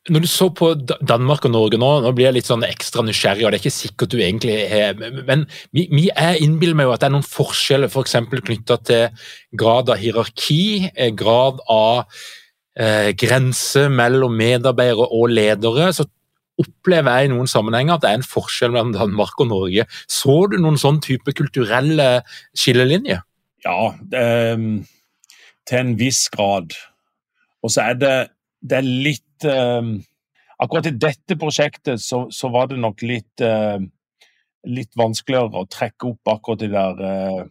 Når 0.09 0.23
du 0.23 0.27
så 0.31 0.47
på 0.55 0.71
Danmark 1.03 1.45
og 1.45 1.53
Norge 1.53 1.77
nå, 1.77 1.89
nå 2.01 2.11
blir 2.15 2.29
jeg 2.29 2.37
litt 2.37 2.49
sånn 2.49 2.63
ekstra 2.65 3.03
nysgjerrig, 3.05 3.43
og 3.45 3.51
det 3.51 3.59
er 3.59 3.61
ikke 3.61 3.75
sikkert 3.75 4.13
du 4.13 4.21
egentlig 4.23 4.55
er 4.63 4.95
Men 5.27 5.43
vi, 5.75 5.85
vi 5.91 6.07
er 6.09 6.39
innbiller 6.41 6.77
meg 6.79 6.87
jo 6.87 6.93
at 6.95 7.03
det 7.03 7.09
er 7.09 7.15
noen 7.17 7.27
forskjeller 7.27 7.91
f.eks. 7.91 8.15
For 8.31 8.45
knytta 8.47 8.79
til 8.87 9.27
grad 9.59 9.91
av 9.93 10.01
hierarki, 10.01 10.89
eh, 10.95 11.11
grad 11.13 11.61
av 11.71 12.07
eh, 12.79 13.11
grense 13.17 13.87
mellom 13.89 14.35
medarbeidere 14.37 15.09
og 15.11 15.29
ledere. 15.33 15.93
så 15.93 16.07
opplever 16.61 17.17
jeg 17.17 17.27
i 17.27 17.33
noen 17.33 17.49
sammenhenger 17.49 17.95
at 17.95 18.03
det 18.03 18.09
er 18.11 18.19
en 18.19 18.27
forskjell 18.27 18.73
mellom 18.73 18.93
Danmark 18.93 19.39
og 19.41 19.49
Norge. 19.49 19.85
Så 20.05 20.35
du 20.51 20.59
noen 20.61 20.77
sånn 20.77 21.01
type 21.01 21.33
kulturelle 21.33 22.21
skillelinjer? 22.57 23.23
Ja, 23.65 23.93
det, 24.11 24.23
til 25.69 25.79
en 25.79 25.95
viss 25.99 26.27
grad. 26.33 26.75
Og 27.63 27.73
så 27.73 27.87
er 27.89 27.99
det, 27.99 28.15
det 28.61 28.81
er 28.81 28.89
litt 28.89 29.47
uh, 29.47 29.95
Akkurat 30.63 30.85
i 30.87 30.93
dette 30.95 31.35
prosjektet 31.35 31.99
så, 31.99 32.21
så 32.31 32.47
var 32.53 32.69
det 32.69 32.77
nok 32.79 33.01
litt, 33.03 33.41
uh, 33.43 33.81
litt 34.69 34.93
vanskeligere 34.95 35.63
å 35.63 35.67
trekke 35.67 36.11
opp 36.11 36.29
akkurat 36.35 36.61
de 36.61 36.69
der 36.71 37.01
uh, 37.03 37.41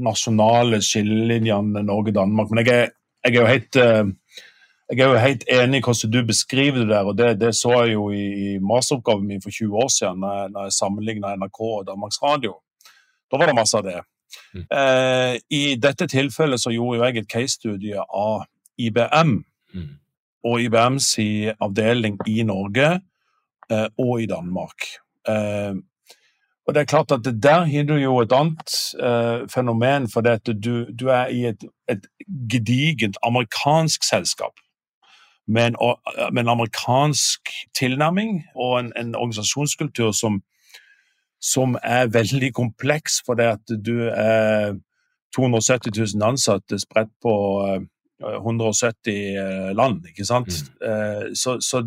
nasjonale 0.00 0.78
skillelinjene 0.84 1.82
Norge-Danmark. 1.84 2.54
Men 2.54 2.62
jeg 2.62 2.86
er, 2.86 2.94
jeg 3.26 3.34
er, 3.34 3.36
jo 3.36 3.50
helt 3.50 3.80
jeg 4.90 5.04
er 5.06 5.12
jo 5.12 5.18
helt 5.22 5.44
enig 5.48 5.78
i 5.78 5.82
hvordan 5.86 6.12
du 6.12 6.26
beskriver 6.26 6.78
det 6.82 6.88
der, 6.88 7.06
og 7.06 7.18
det, 7.18 7.40
det 7.40 7.54
så 7.54 7.70
jeg 7.84 7.92
jo 7.92 8.10
i, 8.10 8.58
masteroppgaven 8.58 9.26
min 9.26 9.42
for 9.42 9.50
20 9.50 9.76
år 9.76 9.88
siden, 9.88 10.20
når 10.20 10.64
jeg, 10.64 10.72
sammenligna 10.72 11.34
NRK 11.36 11.60
og 11.60 11.84
Danmarks 11.86 12.22
Radio. 12.22 12.56
Da 13.30 13.38
var 13.38 13.46
det 13.46 13.54
masse 13.54 13.78
av 13.78 13.84
det. 13.86 14.00
Mm. 14.54 14.64
Eh, 14.78 15.36
I 15.50 15.62
dette 15.78 16.06
tilfellet 16.10 16.60
så 16.60 16.72
gjorde 16.74 17.06
jeg 17.06 17.22
et 17.22 17.30
case-studie 17.30 18.02
av 18.02 18.48
IBM 18.78 19.36
mm. 19.74 19.92
og 20.44 20.64
IBMs 20.64 21.12
avdeling 21.60 22.18
i 22.26 22.42
Norge 22.42 22.88
eh, 23.70 23.86
og 23.98 24.22
i 24.22 24.26
Danmark. 24.26 24.88
Eh, 25.28 25.78
og 26.66 26.74
det 26.74 26.82
er 26.82 26.90
klart 26.90 27.12
at 27.12 27.26
Der 27.42 27.64
har 27.66 27.84
du 27.86 27.94
jo 27.94 28.18
et 28.20 28.32
annet 28.32 28.74
eh, 29.02 29.46
fenomen, 29.54 30.10
for 30.10 30.26
at 30.28 30.46
du, 30.46 30.86
du 30.90 31.06
er 31.08 31.26
i 31.26 31.46
et, 31.46 31.64
et 31.88 32.06
gedigent 32.50 33.16
amerikansk 33.26 34.04
selskap. 34.04 34.58
Med 35.50 35.72
en, 35.72 35.76
med 36.32 36.44
en, 36.44 36.48
amerikansk 36.52 37.50
tilnærming 37.74 38.44
og 38.54 38.80
en, 38.80 38.92
en 38.96 39.14
organisasjonskultur 39.18 40.12
som 40.14 40.42
som 41.40 41.76
er 41.82 42.10
veldig 42.12 42.52
kompleks, 42.54 43.22
fordi 43.26 43.42
at 43.42 43.72
du 43.86 44.08
er 44.12 44.76
270 45.36 46.14
000 46.14 46.28
ansatte 46.28 46.78
spredt 46.78 47.12
på 47.22 47.34
170 48.20 49.08
eh, 49.08 49.40
eh, 49.40 49.70
land, 49.76 50.04
ikke 50.08 50.24
sant. 50.24 50.52
Mm. 50.80 50.88
Eh, 50.88 51.34
så, 51.34 51.56
så, 51.60 51.84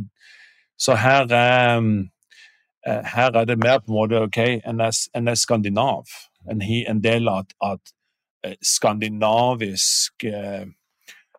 så, 0.80 0.95
her 0.95 1.28
er 1.30 1.82
her 2.84 3.32
er 3.32 3.45
det 3.45 3.58
mer 3.58 3.80
på 3.80 3.91
en 3.91 3.95
måte 3.95 4.21
OK, 4.21 4.38
en 4.38 4.82
er, 4.82 4.97
en 5.15 5.28
er 5.28 5.36
skandinav. 5.36 6.04
En, 6.52 6.62
en 6.62 7.04
del 7.04 7.30
av 7.32 7.45
at 7.63 7.93
skandinavisk 8.62 10.26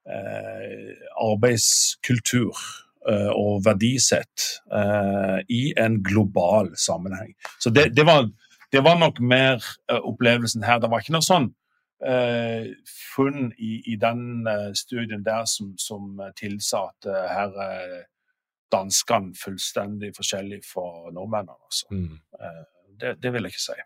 arbeidskultur 0.05 2.61
Eh, 3.05 3.33
og 3.37 3.59
verdisett 3.67 4.47
uh, 4.73 5.37
i 5.53 5.75
en 5.77 5.99
global 6.03 6.71
sammenheng. 6.81 7.35
Så 7.61 7.69
det, 7.71 7.91
det, 7.97 8.07
var, 8.09 8.31
det 8.73 8.81
var, 8.85 8.97
nok 8.97 9.21
mer 9.21 9.61
uh, 9.93 9.99
opplevelsen 10.09 10.65
her. 10.65 10.79
Det 10.81 10.89
var 10.89 11.05
ikke 11.05 11.13
noe 11.13 11.27
sånn 11.27 11.51
uh, 12.01 12.65
funn 12.89 13.51
i, 13.61 13.83
i 13.93 13.99
den 14.01 14.49
studien 14.73 15.21
der 15.27 15.45
som, 15.45 15.75
som 15.77 16.17
tilsa 16.41 16.87
at 16.95 17.11
her 17.29 17.53
er 17.67 17.93
danskene 18.73 19.37
fullstendig 19.37 20.15
forskjellige 20.17 20.65
fra 20.65 21.13
nordmennene. 21.13 21.61
Altså. 21.61 21.91
Mm. 21.93 22.17
Det, 23.03 23.19
det, 23.21 23.35
vil 23.35 23.45
jeg 23.45 23.53
ikke 23.53 23.67
si. 23.67 23.77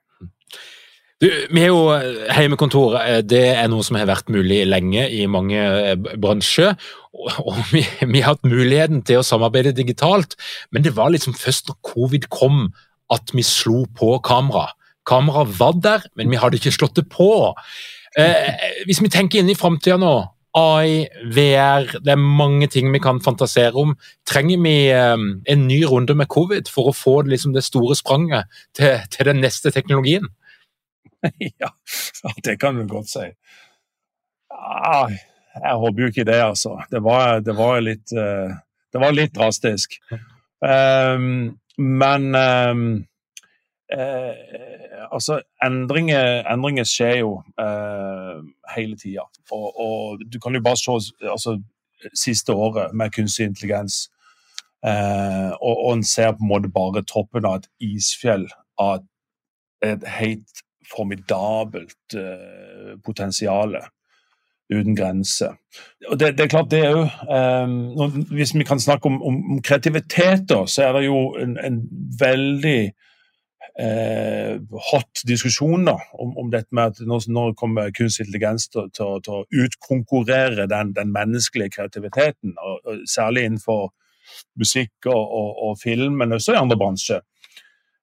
Du, 1.19 1.27
vi 1.51 1.65
er 1.65 1.73
jo 1.73 1.91
Heimekontor 2.31 2.95
det 3.27 3.43
er 3.51 3.67
noe 3.71 3.83
som 3.83 3.97
har 3.99 4.07
vært 4.07 4.29
mulig 4.31 4.61
lenge 4.69 5.09
i 5.11 5.25
mange 5.27 5.59
bransjer 6.23 6.77
og 7.19 7.57
vi, 7.73 7.83
vi, 8.07 8.21
har 8.23 8.37
hatt 8.37 8.47
muligheten 8.47 9.03
til 9.07 9.21
å 9.21 9.27
samarbeide 9.27 9.75
digitalt, 9.77 10.37
men 10.71 10.85
det 10.85 10.95
var 10.97 11.11
liksom 11.11 11.35
først 11.35 11.71
når 11.71 11.79
covid 11.91 12.29
kom 12.31 12.69
at 13.13 13.33
vi 13.35 13.43
slo 13.47 13.85
på 13.99 14.13
kamera. 14.25 14.69
Kamera 15.09 15.47
var 15.59 15.79
der, 15.83 16.05
men 16.15 16.31
vi 16.31 16.39
hadde 16.41 16.61
ikke 16.61 16.75
slått 16.77 16.99
det 17.01 17.09
på. 17.11 17.31
Eh, 18.19 18.67
hvis 18.87 19.01
vi 19.03 19.11
tenker 19.13 19.41
inn 19.41 19.51
i 19.51 19.57
framtida 19.59 19.97
nå, 20.01 20.15
AI, 20.59 21.07
VR, 21.35 21.89
det 22.03 22.13
er 22.13 22.21
mange 22.21 22.69
ting 22.73 22.93
vi 22.93 23.01
kan 23.03 23.21
fantasere 23.25 23.77
om. 23.79 23.95
Trenger 24.29 24.61
vi 24.65 24.77
eh, 24.93 25.17
en 25.17 25.67
ny 25.69 25.81
runde 25.89 26.17
med 26.19 26.31
covid 26.33 26.71
for 26.73 26.91
å 26.91 26.97
få 26.97 27.23
liksom, 27.29 27.55
det 27.57 27.65
store 27.67 27.97
spranget 27.99 28.61
til, 28.77 29.01
til 29.15 29.33
den 29.33 29.43
neste 29.45 29.73
teknologien? 29.75 30.29
Ja, 31.59 31.71
det 32.45 32.61
kan 32.61 32.77
du 32.77 32.87
godt 32.87 33.11
si. 33.11 33.27
Ah, 34.51 35.11
jeg 35.55 35.75
håper 35.75 36.03
jo 36.03 36.09
ikke 36.13 36.25
det, 36.25 36.41
altså. 36.43 36.79
Det 36.91 37.03
var, 37.05 37.41
det 37.41 37.57
var 37.57 37.81
litt, 37.81 38.13
uh, 38.13 38.55
det 38.93 39.01
var 39.03 39.15
litt 39.15 39.35
drastisk. 39.37 39.99
Um, 40.61 41.59
men 41.79 42.35
um, 42.35 42.85
uh, 43.95 45.09
altså, 45.13 45.41
endringer, 45.65 46.43
endringer, 46.51 46.87
skjer 46.89 47.21
jo 47.23 47.33
uh, 47.61 48.39
hele 48.75 48.99
tida. 48.99 49.27
Og, 49.51 49.67
og, 49.81 50.25
du 50.33 50.41
kan 50.41 50.55
jo 50.55 50.63
bare 50.65 50.81
se 50.81 50.99
altså, 51.27 51.59
siste 52.15 52.55
året 52.55 52.95
med 52.95 53.13
kunstig 53.15 53.51
intelligens. 53.51 54.09
og, 55.61 55.77
og 55.85 55.93
en 55.97 56.05
ser 56.07 56.33
på 56.33 56.45
en 56.45 56.49
måte 56.53 56.69
bare 56.71 57.03
toppen 57.03 57.45
av 57.45 57.57
et 57.59 57.65
isfjell 57.83 58.45
av 58.79 59.01
et 59.83 60.05
helt 60.07 60.63
formidabelt 60.94 62.16
uh, 62.16 62.96
potensial 63.05 63.77
uten 64.68 64.96
grenser. 64.96 65.57
Det, 66.18 66.37
det, 66.37 66.44
er 66.44 66.53
klart 66.53 66.70
det 66.70 66.85
jo, 66.85 67.07
um, 67.33 68.24
Hvis 68.31 68.55
vi 68.55 68.64
kan 68.64 68.81
snakke 68.81 69.09
om, 69.09 69.22
om, 69.22 69.61
kreativitet, 69.64 70.48
da, 70.48 70.66
så 70.66 70.88
er 70.88 70.98
det 70.98 71.05
jo 71.07 71.20
en, 71.40 71.57
en 71.64 71.79
veldig 72.20 72.81
uh, 73.81 74.81
hot 74.90 75.22
diskusjon 75.29 75.88
da, 75.88 75.96
om, 76.20 76.37
om, 76.37 76.51
dette 76.53 76.68
med 76.77 76.92
at 76.92 77.01
nå, 77.09 77.20
nå 77.33 77.46
kommer 77.57 77.94
kunstig 77.96 78.27
intelligens 78.27 78.68
til, 78.68 78.90
til, 78.92 79.22
til, 79.24 79.40
å 79.40 79.64
utkonkurrere 79.64 80.68
den, 80.68 80.92
den 80.96 81.14
menneskelige 81.16 81.79
kreativiteten. 81.79 82.57
Og, 82.61 82.85
og 82.85 83.09
særlig 83.09 83.48
innenfor 83.48 83.88
musikk 84.61 85.09
og, 85.09 85.24
og, 85.24 85.51
og 85.64 85.81
film, 85.81 86.20
men 86.20 86.37
også 86.37 86.53
i 86.53 86.61
andre 86.61 86.77
bransjer. 86.77 87.24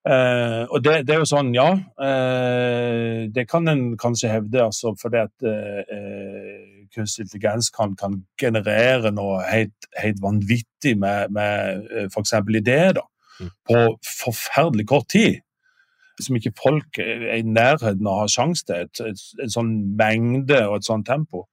Uh, 0.05 0.69
og 0.69 0.83
det, 0.85 0.99
det, 1.07 1.15
er 1.15 1.23
jo 1.23 1.29
sånn, 1.29 1.47
ja. 1.55 1.71
Uh, 1.97 3.25
det 3.33 3.47
kan 3.49 3.65
en 3.71 3.95
kanskje 3.97 4.29
hevde, 4.29 4.61
altså, 4.61 4.91
fordi 5.01 5.23
at 5.23 5.45
uh, 5.49 6.59
kunstig 6.93 7.25
intelligens 7.25 7.71
kan, 7.73 7.95
kan, 7.97 8.19
generere 8.37 9.09
noe 9.15 9.39
helt, 9.49 9.87
helt 9.97 10.21
vanvittig 10.21 10.93
med, 11.01 11.33
med 11.33 11.89
f.eks. 12.11 12.35
ideer 12.37 12.93
da, 12.99 13.01
mm. 13.39 13.49
på 13.65 13.81
forferdelig 14.21 14.85
kort 14.91 15.09
tid. 15.15 15.41
Som 16.21 16.37
ikke 16.37 16.53
folk 16.61 16.99
er 17.01 17.25
i 17.39 17.41
nærheten 17.43 18.05
av 18.05 18.13
å 18.13 18.21
ha 18.21 18.27
sjanse 18.31 18.63
til. 18.69 18.85
Et, 18.85 19.01
et, 19.09 19.23
et, 19.41 19.51
sånn 19.51 19.73
mengde 19.99 20.61
og 20.69 20.77
et 20.77 20.87
sånt 20.87 21.07
tempo. 21.09 21.47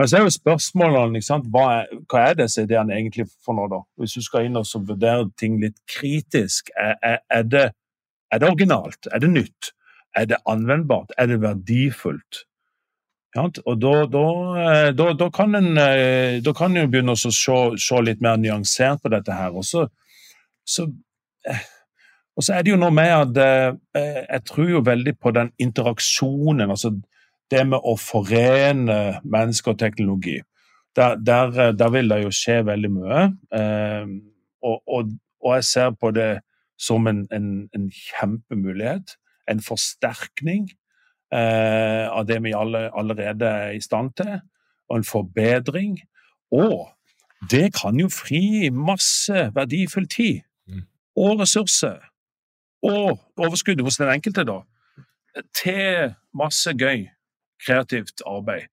Men 0.00 0.08
så 0.08 0.16
er 0.16 0.24
jo 0.24 0.32
spørsmålene 0.32 1.20
hva, 1.52 1.66
er, 1.82 1.92
hva 2.08 2.24
er 2.30 2.40
disse 2.40 2.64
ideene 2.64 2.96
egentlig 2.96 3.28
for 3.44 3.54
noe, 3.58 3.68
da? 3.68 3.82
Hvis 4.00 4.16
du 4.16 4.24
skal 4.24 4.48
inn 4.48 4.56
og 4.56 4.66
vurdere 4.88 5.28
ting 5.38 5.60
litt 5.60 5.76
kritisk, 5.84 6.72
er, 6.80 6.96
er, 7.04 7.20
er 7.28 7.44
det 7.44 7.66
er 8.30 8.40
det 8.40 8.48
originalt? 8.48 9.10
Er 9.12 9.22
det 9.22 9.30
nytt? 9.30 9.72
Er 10.16 10.26
det 10.30 10.40
anvendbart? 10.48 11.12
Er 11.18 11.26
det 11.30 11.40
verdifullt? 11.42 12.44
Ja, 13.36 13.44
og 13.46 13.76
da, 13.78 13.92
da, 14.10 14.24
eh, 14.58 14.88
da, 14.98 15.12
da, 15.14 15.28
kan 15.30 15.54
en 15.54 15.78
eh, 15.78 16.40
da 16.42 16.54
kan 16.56 16.74
en 16.76 16.90
begynne 16.90 17.14
å 17.14 17.20
se, 17.20 17.30
se, 17.30 18.00
litt 18.02 18.22
mer 18.24 18.40
nyansert 18.42 19.04
på 19.04 19.12
dette 19.12 19.36
her. 19.36 19.54
Og 19.54 19.66
så, 19.66 19.84
så, 20.66 20.88
eh, 21.46 21.68
Og 22.38 22.44
så 22.46 22.54
er 22.56 22.64
det 22.64 22.70
jo 22.72 22.78
noe 22.80 22.94
med 22.94 23.10
at 23.10 23.38
jeg 24.00 24.42
tror 24.48 24.68
jo 24.70 24.78
veldig 24.86 25.12
på 25.20 25.32
den 25.36 25.50
interaksjonen. 25.60 26.70
altså 26.70 26.94
Det 27.50 27.64
med 27.66 27.84
å 27.84 27.96
forene 28.00 29.20
menneske 29.24 29.74
og 29.74 29.78
teknologi. 29.78 30.38
Der, 30.96 31.18
der, 31.20 31.72
der 31.76 31.90
vil 31.92 32.08
det 32.08 32.22
jo 32.22 32.30
skje 32.32 32.62
veldig 32.64 32.90
mye. 32.94 33.26
Og, 34.62 34.78
og, 34.86 35.10
og, 35.42 35.50
jeg 35.58 35.66
ser 35.68 35.90
på 36.00 36.14
det 36.16 36.30
som 36.80 37.08
en, 37.10 37.26
en, 37.32 37.68
en 37.76 37.88
kjempemulighet. 37.92 39.16
En 39.50 39.60
forsterkning 39.64 40.70
eh, 41.34 42.06
av 42.08 42.24
det 42.28 42.40
vi 42.44 42.54
alle, 42.56 42.88
allerede 42.96 43.46
er 43.46 43.76
i 43.76 43.82
stand 43.84 44.14
til. 44.20 44.38
Og 44.88 45.00
en 45.00 45.06
forbedring. 45.06 45.98
Og 46.50 46.88
det 47.50 47.70
kan 47.76 48.00
jo 48.00 48.08
fri 48.12 48.70
masse 48.74 49.50
verdifull 49.54 50.08
tid 50.08 50.40
mm. 50.68 50.82
og 51.16 51.40
ressurser 51.40 52.00
og 52.82 53.20
overskuddet 53.36 53.84
hos 53.84 53.96
den 54.00 54.08
enkelte, 54.08 54.44
da, 54.44 54.60
til 55.62 56.14
masse 56.36 56.72
gøy, 56.72 57.06
kreativt 57.66 58.22
arbeid. 58.26 58.68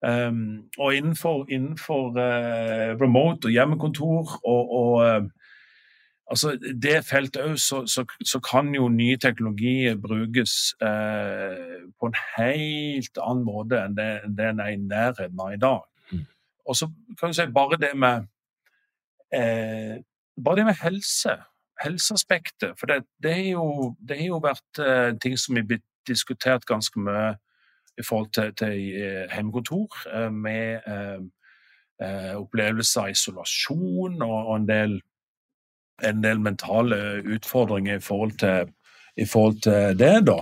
Um, 0.00 0.64
og 0.78 0.94
innenfor, 0.94 1.44
innenfor 1.52 2.14
uh, 2.16 2.96
remote 3.02 3.44
og 3.44 3.52
hjemmekontor 3.52 4.38
og, 4.48 4.70
og 4.72 4.92
uh, 5.04 5.26
altså 6.30 6.54
det 6.82 6.96
feltet 7.08 7.42
òg, 7.42 7.56
så, 7.58 7.82
så, 7.90 8.04
så, 8.24 8.40
kan 8.44 8.70
jo 8.74 8.88
nye 8.88 9.18
teknologier 9.20 9.98
brukes 10.00 10.74
eh, 10.82 11.84
på 11.98 12.10
en 12.10 12.18
helt 12.36 13.20
annen 13.20 13.44
måte 13.46 13.80
enn 13.82 13.96
det, 13.98 14.10
det 14.38 14.50
en 14.52 14.62
er 14.62 14.74
i 14.74 14.80
nærheten 14.80 15.42
av 15.42 15.54
i 15.54 15.60
dag. 15.60 15.84
Mm. 16.12 16.26
Og 16.66 16.78
så 16.78 16.90
kan 17.18 17.32
du 17.32 17.38
si 17.38 17.48
bare 17.54 17.80
det 17.82 17.94
med 17.98 18.28
bare 20.40 20.56
det 20.56 20.64
med 20.64 20.78
helse 20.80 21.36
helseaspektet. 21.84 22.74
For 22.78 22.86
det, 22.86 23.04
det, 23.22 23.34
har 23.34 23.50
jo, 23.52 23.94
det 24.08 24.18
har 24.20 24.26
jo 24.34 24.40
vært 24.44 24.82
eh, 24.84 25.12
ting 25.22 25.36
som 25.38 25.56
er 25.56 25.66
blitt 25.68 25.86
diskutert 26.08 26.66
ganske 26.68 27.00
mye 27.00 27.34
i 28.00 28.04
forhold 28.06 28.30
til, 28.32 28.52
til 28.56 28.72
uh, 28.72 29.26
hjemmekontor, 29.28 29.96
uh, 30.08 30.30
med 30.32 30.80
opplevelser 32.38 33.02
av 33.02 33.10
isolasjon 33.12 34.22
og, 34.24 34.36
og 34.38 34.54
en, 34.54 34.68
del, 34.70 34.94
en, 36.04 36.22
del, 36.24 36.40
mentale 36.40 37.22
utfordringer 37.34 37.96
i 37.96 38.04
forhold 38.04 38.36
til, 38.42 38.70
i 39.16 39.26
forhold 39.26 39.60
til 39.62 39.98
det. 39.98 40.26
da. 40.26 40.38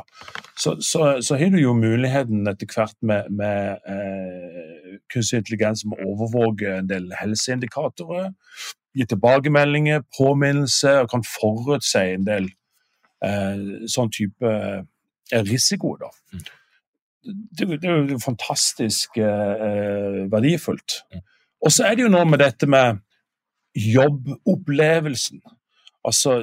Så, 0.59 0.77
så, 0.81 1.21
så, 1.23 1.37
har 1.37 1.51
du 1.55 1.59
jo 1.61 1.75
muligheten 1.75 2.47
etter 2.49 2.67
hvert 2.75 2.97
med, 3.03 3.31
med 3.31 3.79
eh, 3.89 4.99
kunstig 5.13 5.43
intelligens 5.43 5.85
som 5.85 5.95
overvåker 5.95 6.79
en 6.79 6.91
del 6.91 7.13
helseindikatorer 7.21 8.33
gi 8.99 9.07
tilbakemeldinger, 9.07 10.05
påminnelse 10.19 10.95
og 11.03 11.11
kan 11.13 11.25
forutse 11.27 12.03
en 12.15 12.27
del 12.27 12.49
eh, 13.25 13.65
sånn 13.91 14.13
type 14.15 14.53
eh, 14.53 15.43
risiko. 15.47 15.95
Da. 16.01 16.11
Mm. 16.35 16.47
Det, 17.29 17.67
det, 17.75 17.83
er 17.85 18.15
jo 18.15 18.23
fantastisk 18.23 19.21
eh, 19.21 20.25
verdifullt. 20.33 21.03
Mm. 21.13 21.27
Og 21.67 21.75
så 21.75 21.89
er 21.89 21.99
det 21.99 22.07
jo 22.07 22.13
noe 22.13 22.27
med 22.29 22.43
dette 22.43 22.69
med 22.71 23.03
jobbopplevelsen. 23.79 25.43
Altså 26.07 26.41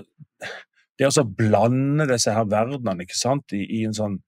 det 0.96 1.10
å 1.10 1.26
blande 1.28 2.08
disse 2.08 2.32
her 2.32 2.48
verdenene 2.48 3.04
ikke 3.04 3.18
sant, 3.20 3.52
I, 3.56 3.66
i 3.82 3.84
en 3.90 3.98
sånn 3.98 4.22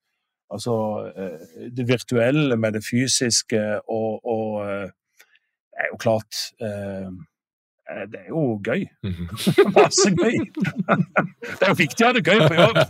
Altså 0.47 0.73
eh, 1.11 1.65
det 1.75 1.83
virtuelle 1.89 2.55
med 2.55 2.77
det 2.77 2.79
fysiske 2.87 3.59
og, 3.91 4.21
og 4.23 4.61
eh, 4.63 5.25
er 5.75 5.89
jo 5.89 5.97
klart 5.99 6.37
eh, 6.63 7.09
Eh, 7.89 8.11
det 8.11 8.19
er 8.19 8.25
jo 8.29 8.61
gøy. 8.63 8.85
Mhm. 9.03 9.27
Masse 9.77 10.09
gøy. 10.09 10.37
Det 11.59 11.63
er 11.63 11.69
jo 11.71 11.77
viktig 11.77 12.03
å 12.03 12.07
ha 12.09 12.13
det 12.17 12.27
gøy 12.27 12.39
på 12.47 12.53
jobb. 12.59 12.77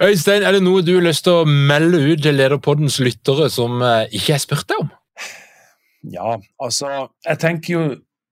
Øystein, 0.00 0.42
er 0.42 0.52
det 0.56 0.62
noe 0.64 0.80
du 0.80 0.94
har 0.94 1.04
lyst 1.04 1.26
til 1.26 1.42
å 1.42 1.48
melde 1.48 1.98
ut 2.00 2.22
til 2.24 2.38
Lederpoddens 2.38 2.96
lyttere 3.04 3.50
som 3.52 3.82
eh, 3.84 4.06
ikke 4.16 4.32
er 4.32 4.40
spurt 4.40 4.68
deg 4.70 4.78
om? 4.80 4.88
Ja, 6.08 6.38
altså 6.56 7.10
Jeg 7.26 7.38
tenker 7.42 7.74
jo 7.74 7.82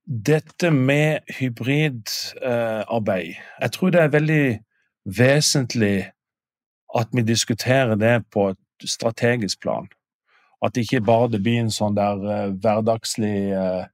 dette 0.08 0.70
med 0.72 1.28
hybridarbeid. 1.36 3.28
Eh, 3.28 3.42
jeg 3.60 3.72
tror 3.74 3.92
det 3.92 4.00
er 4.00 4.14
veldig 4.16 4.46
vesentlig 5.18 6.08
at 6.96 7.12
vi 7.12 7.22
diskuterer 7.22 8.00
det 8.00 8.24
på 8.32 8.48
et 8.54 8.88
strategisk 8.88 9.60
plan. 9.60 9.88
At 10.64 10.74
det 10.74 10.86
ikke 10.86 11.04
bare 11.04 11.28
det 11.34 11.42
blir 11.44 11.60
en 11.60 11.70
sånn 11.70 11.96
der 11.98 12.24
eh, 12.32 12.54
hverdagslig 12.56 13.52
eh, 13.52 13.84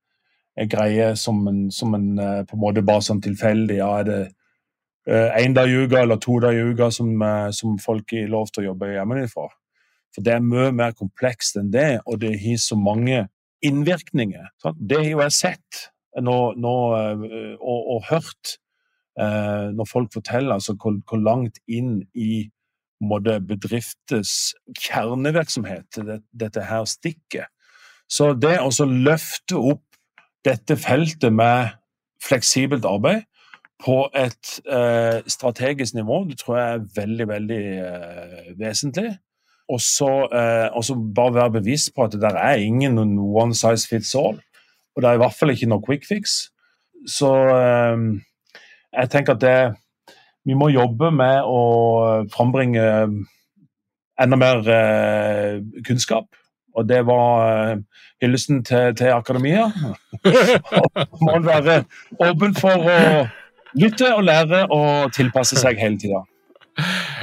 greie 0.70 1.16
som 1.18 1.42
en, 1.50 1.70
som 1.74 1.94
en 1.98 2.12
uh, 2.20 2.44
på 2.46 2.54
en 2.54 2.60
måte 2.62 2.82
bare 2.86 3.02
sånn 3.02 3.18
tilfeldig 3.24 3.80
Ja, 3.80 3.88
er 3.98 4.04
det 4.06 4.18
én 5.06 5.52
dag 5.56 5.68
i 5.68 5.84
uka 5.84 6.00
eller 6.00 6.16
to 6.16 6.38
dager 6.40 6.64
i 6.64 6.72
uka 6.72 6.88
som, 6.94 7.10
som 7.52 7.78
folk 7.82 8.12
er 8.16 8.30
lov 8.32 8.48
til 8.52 8.64
å 8.64 8.66
jobbe 8.70 8.94
hjemmefra? 8.94 9.48
For 10.14 10.24
det 10.24 10.36
er 10.36 10.44
mye 10.46 10.70
mer 10.72 10.94
komplekst 10.96 11.58
enn 11.60 11.72
det, 11.74 12.00
og 12.06 12.20
det 12.22 12.36
har 12.40 12.60
så 12.62 12.78
mange 12.78 13.26
innvirkninger. 13.64 14.46
Sant? 14.62 14.78
Det 14.78 15.00
har 15.00 15.10
jo 15.10 15.22
jeg 15.24 15.36
sett 15.36 15.80
nå, 16.22 16.36
nå, 16.60 16.74
og, 17.58 17.80
og, 17.96 18.04
hørt 18.10 18.56
når 19.14 19.86
folk 19.90 20.12
forteller 20.14 20.56
altså, 20.56 20.74
hvor, 20.78 20.96
hvor 21.08 21.20
langt 21.22 21.60
inn 21.70 22.00
i 22.14 22.46
måtte, 23.04 23.40
bedrifters 23.46 24.54
kjernevirksomhet, 24.78 26.00
dette 26.32 26.64
her 26.66 26.86
stikket. 26.88 27.50
Så 28.10 28.32
det 28.38 28.56
å 28.62 28.70
løfte 28.88 29.58
opp 29.58 29.84
dette 30.44 30.76
feltet 30.76 31.32
med 31.32 31.74
fleksibelt 32.22 32.86
arbeid 32.88 33.24
på 33.84 33.98
et 34.16 34.50
eh, 34.64 35.20
strategisk 35.28 35.94
nivå, 35.94 36.24
det 36.28 36.38
tror 36.40 36.56
jeg 36.58 36.74
er 36.74 36.86
veldig, 36.96 37.28
veldig 37.28 37.62
eh, 37.84 38.50
vesentlig. 38.58 39.10
Og 39.68 39.80
så 39.80 40.10
eh, 40.32 40.94
bare 41.16 41.34
være 41.34 41.50
bevisst 41.58 41.94
på 41.94 42.04
at 42.04 42.12
det 42.12 42.32
er 42.32 42.64
ingen 42.64 42.98
one 43.18 43.54
size 43.54 43.88
fits 43.88 44.14
all. 44.14 44.40
Og 44.96 45.02
det 45.02 45.10
er 45.10 45.18
i 45.18 45.22
hvert 45.22 45.36
fall 45.38 45.52
ikke 45.52 45.68
noe 45.68 45.84
quick 45.84 46.06
fix. 46.08 46.48
Så 47.06 47.30
eh, 47.52 48.04
jeg 48.92 49.10
tenker 49.10 49.36
at 49.36 49.44
det 49.44 49.58
vi 50.44 50.56
må 50.56 50.68
jobbe 50.68 51.08
med 51.10 51.44
å 51.48 51.60
frambringe 52.32 52.84
enda 54.20 54.36
mer 54.36 54.68
eh, 54.68 55.60
kunnskap. 55.86 56.28
Og 56.74 56.88
det 56.88 57.04
var 57.06 57.46
eh, 57.46 57.78
hyllesten 58.22 58.64
til, 58.64 58.92
til 58.96 59.14
akademia. 59.14 59.70
må 61.24 61.36
en 61.36 61.46
være 61.46 61.84
åpen 62.20 62.54
for 62.58 62.92
å 62.92 62.98
lytte 63.80 64.10
og 64.14 64.24
lære 64.26 64.66
og 64.72 65.12
tilpasse 65.16 65.58
seg 65.60 65.80
hele 65.80 65.98
tida. 66.00 66.24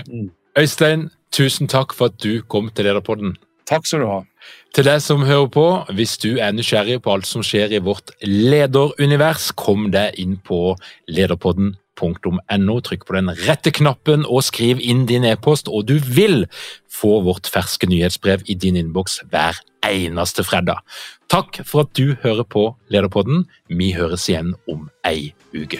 Mm. 0.08 0.30
Øystein, 0.60 1.10
tusen 1.32 1.70
takk 1.72 1.96
for 1.96 2.12
at 2.12 2.20
du 2.24 2.42
kom 2.48 2.70
til 2.76 2.86
Lederpodden. 2.90 3.38
Takk 3.68 3.88
skal 3.88 4.04
du 4.04 4.10
ha. 4.10 4.20
Til 4.76 4.88
deg 4.88 5.00
som 5.04 5.24
hører 5.28 5.48
på, 5.52 5.66
hvis 5.96 6.18
du 6.20 6.34
er 6.40 6.52
nysgjerrig 6.56 7.02
på 7.04 7.14
alt 7.14 7.28
som 7.28 7.44
skjer 7.46 7.72
i 7.76 7.84
vårt 7.84 8.12
lederunivers, 8.24 9.52
kom 9.56 9.90
deg 9.94 10.18
inn 10.20 10.38
på 10.44 10.74
lederpodden 11.12 11.76
.no. 12.02 12.80
Trykk 12.82 13.06
på 13.06 13.18
den 13.18 13.32
rette 13.46 13.72
knappen 13.72 14.26
og 14.26 14.44
skriv 14.48 14.82
inn 14.82 15.06
din 15.10 15.28
e-post, 15.28 15.70
og 15.70 15.88
du 15.88 16.00
vil 16.02 16.48
få 16.92 17.20
vårt 17.26 17.50
ferske 17.52 17.90
nyhetsbrev 17.90 18.46
i 18.50 18.56
din 18.56 18.80
innboks 18.80 19.22
hver 19.30 19.60
eneste 19.86 20.46
fredag. 20.48 20.82
Takk 21.32 21.62
for 21.66 21.86
at 21.86 21.94
du 21.98 22.16
hører 22.24 22.44
på 22.44 22.72
Lederpodden. 22.92 23.46
Vi 23.70 23.94
høres 23.98 24.30
igjen 24.30 24.56
om 24.70 24.90
ei 25.08 25.34
uke. 25.54 25.80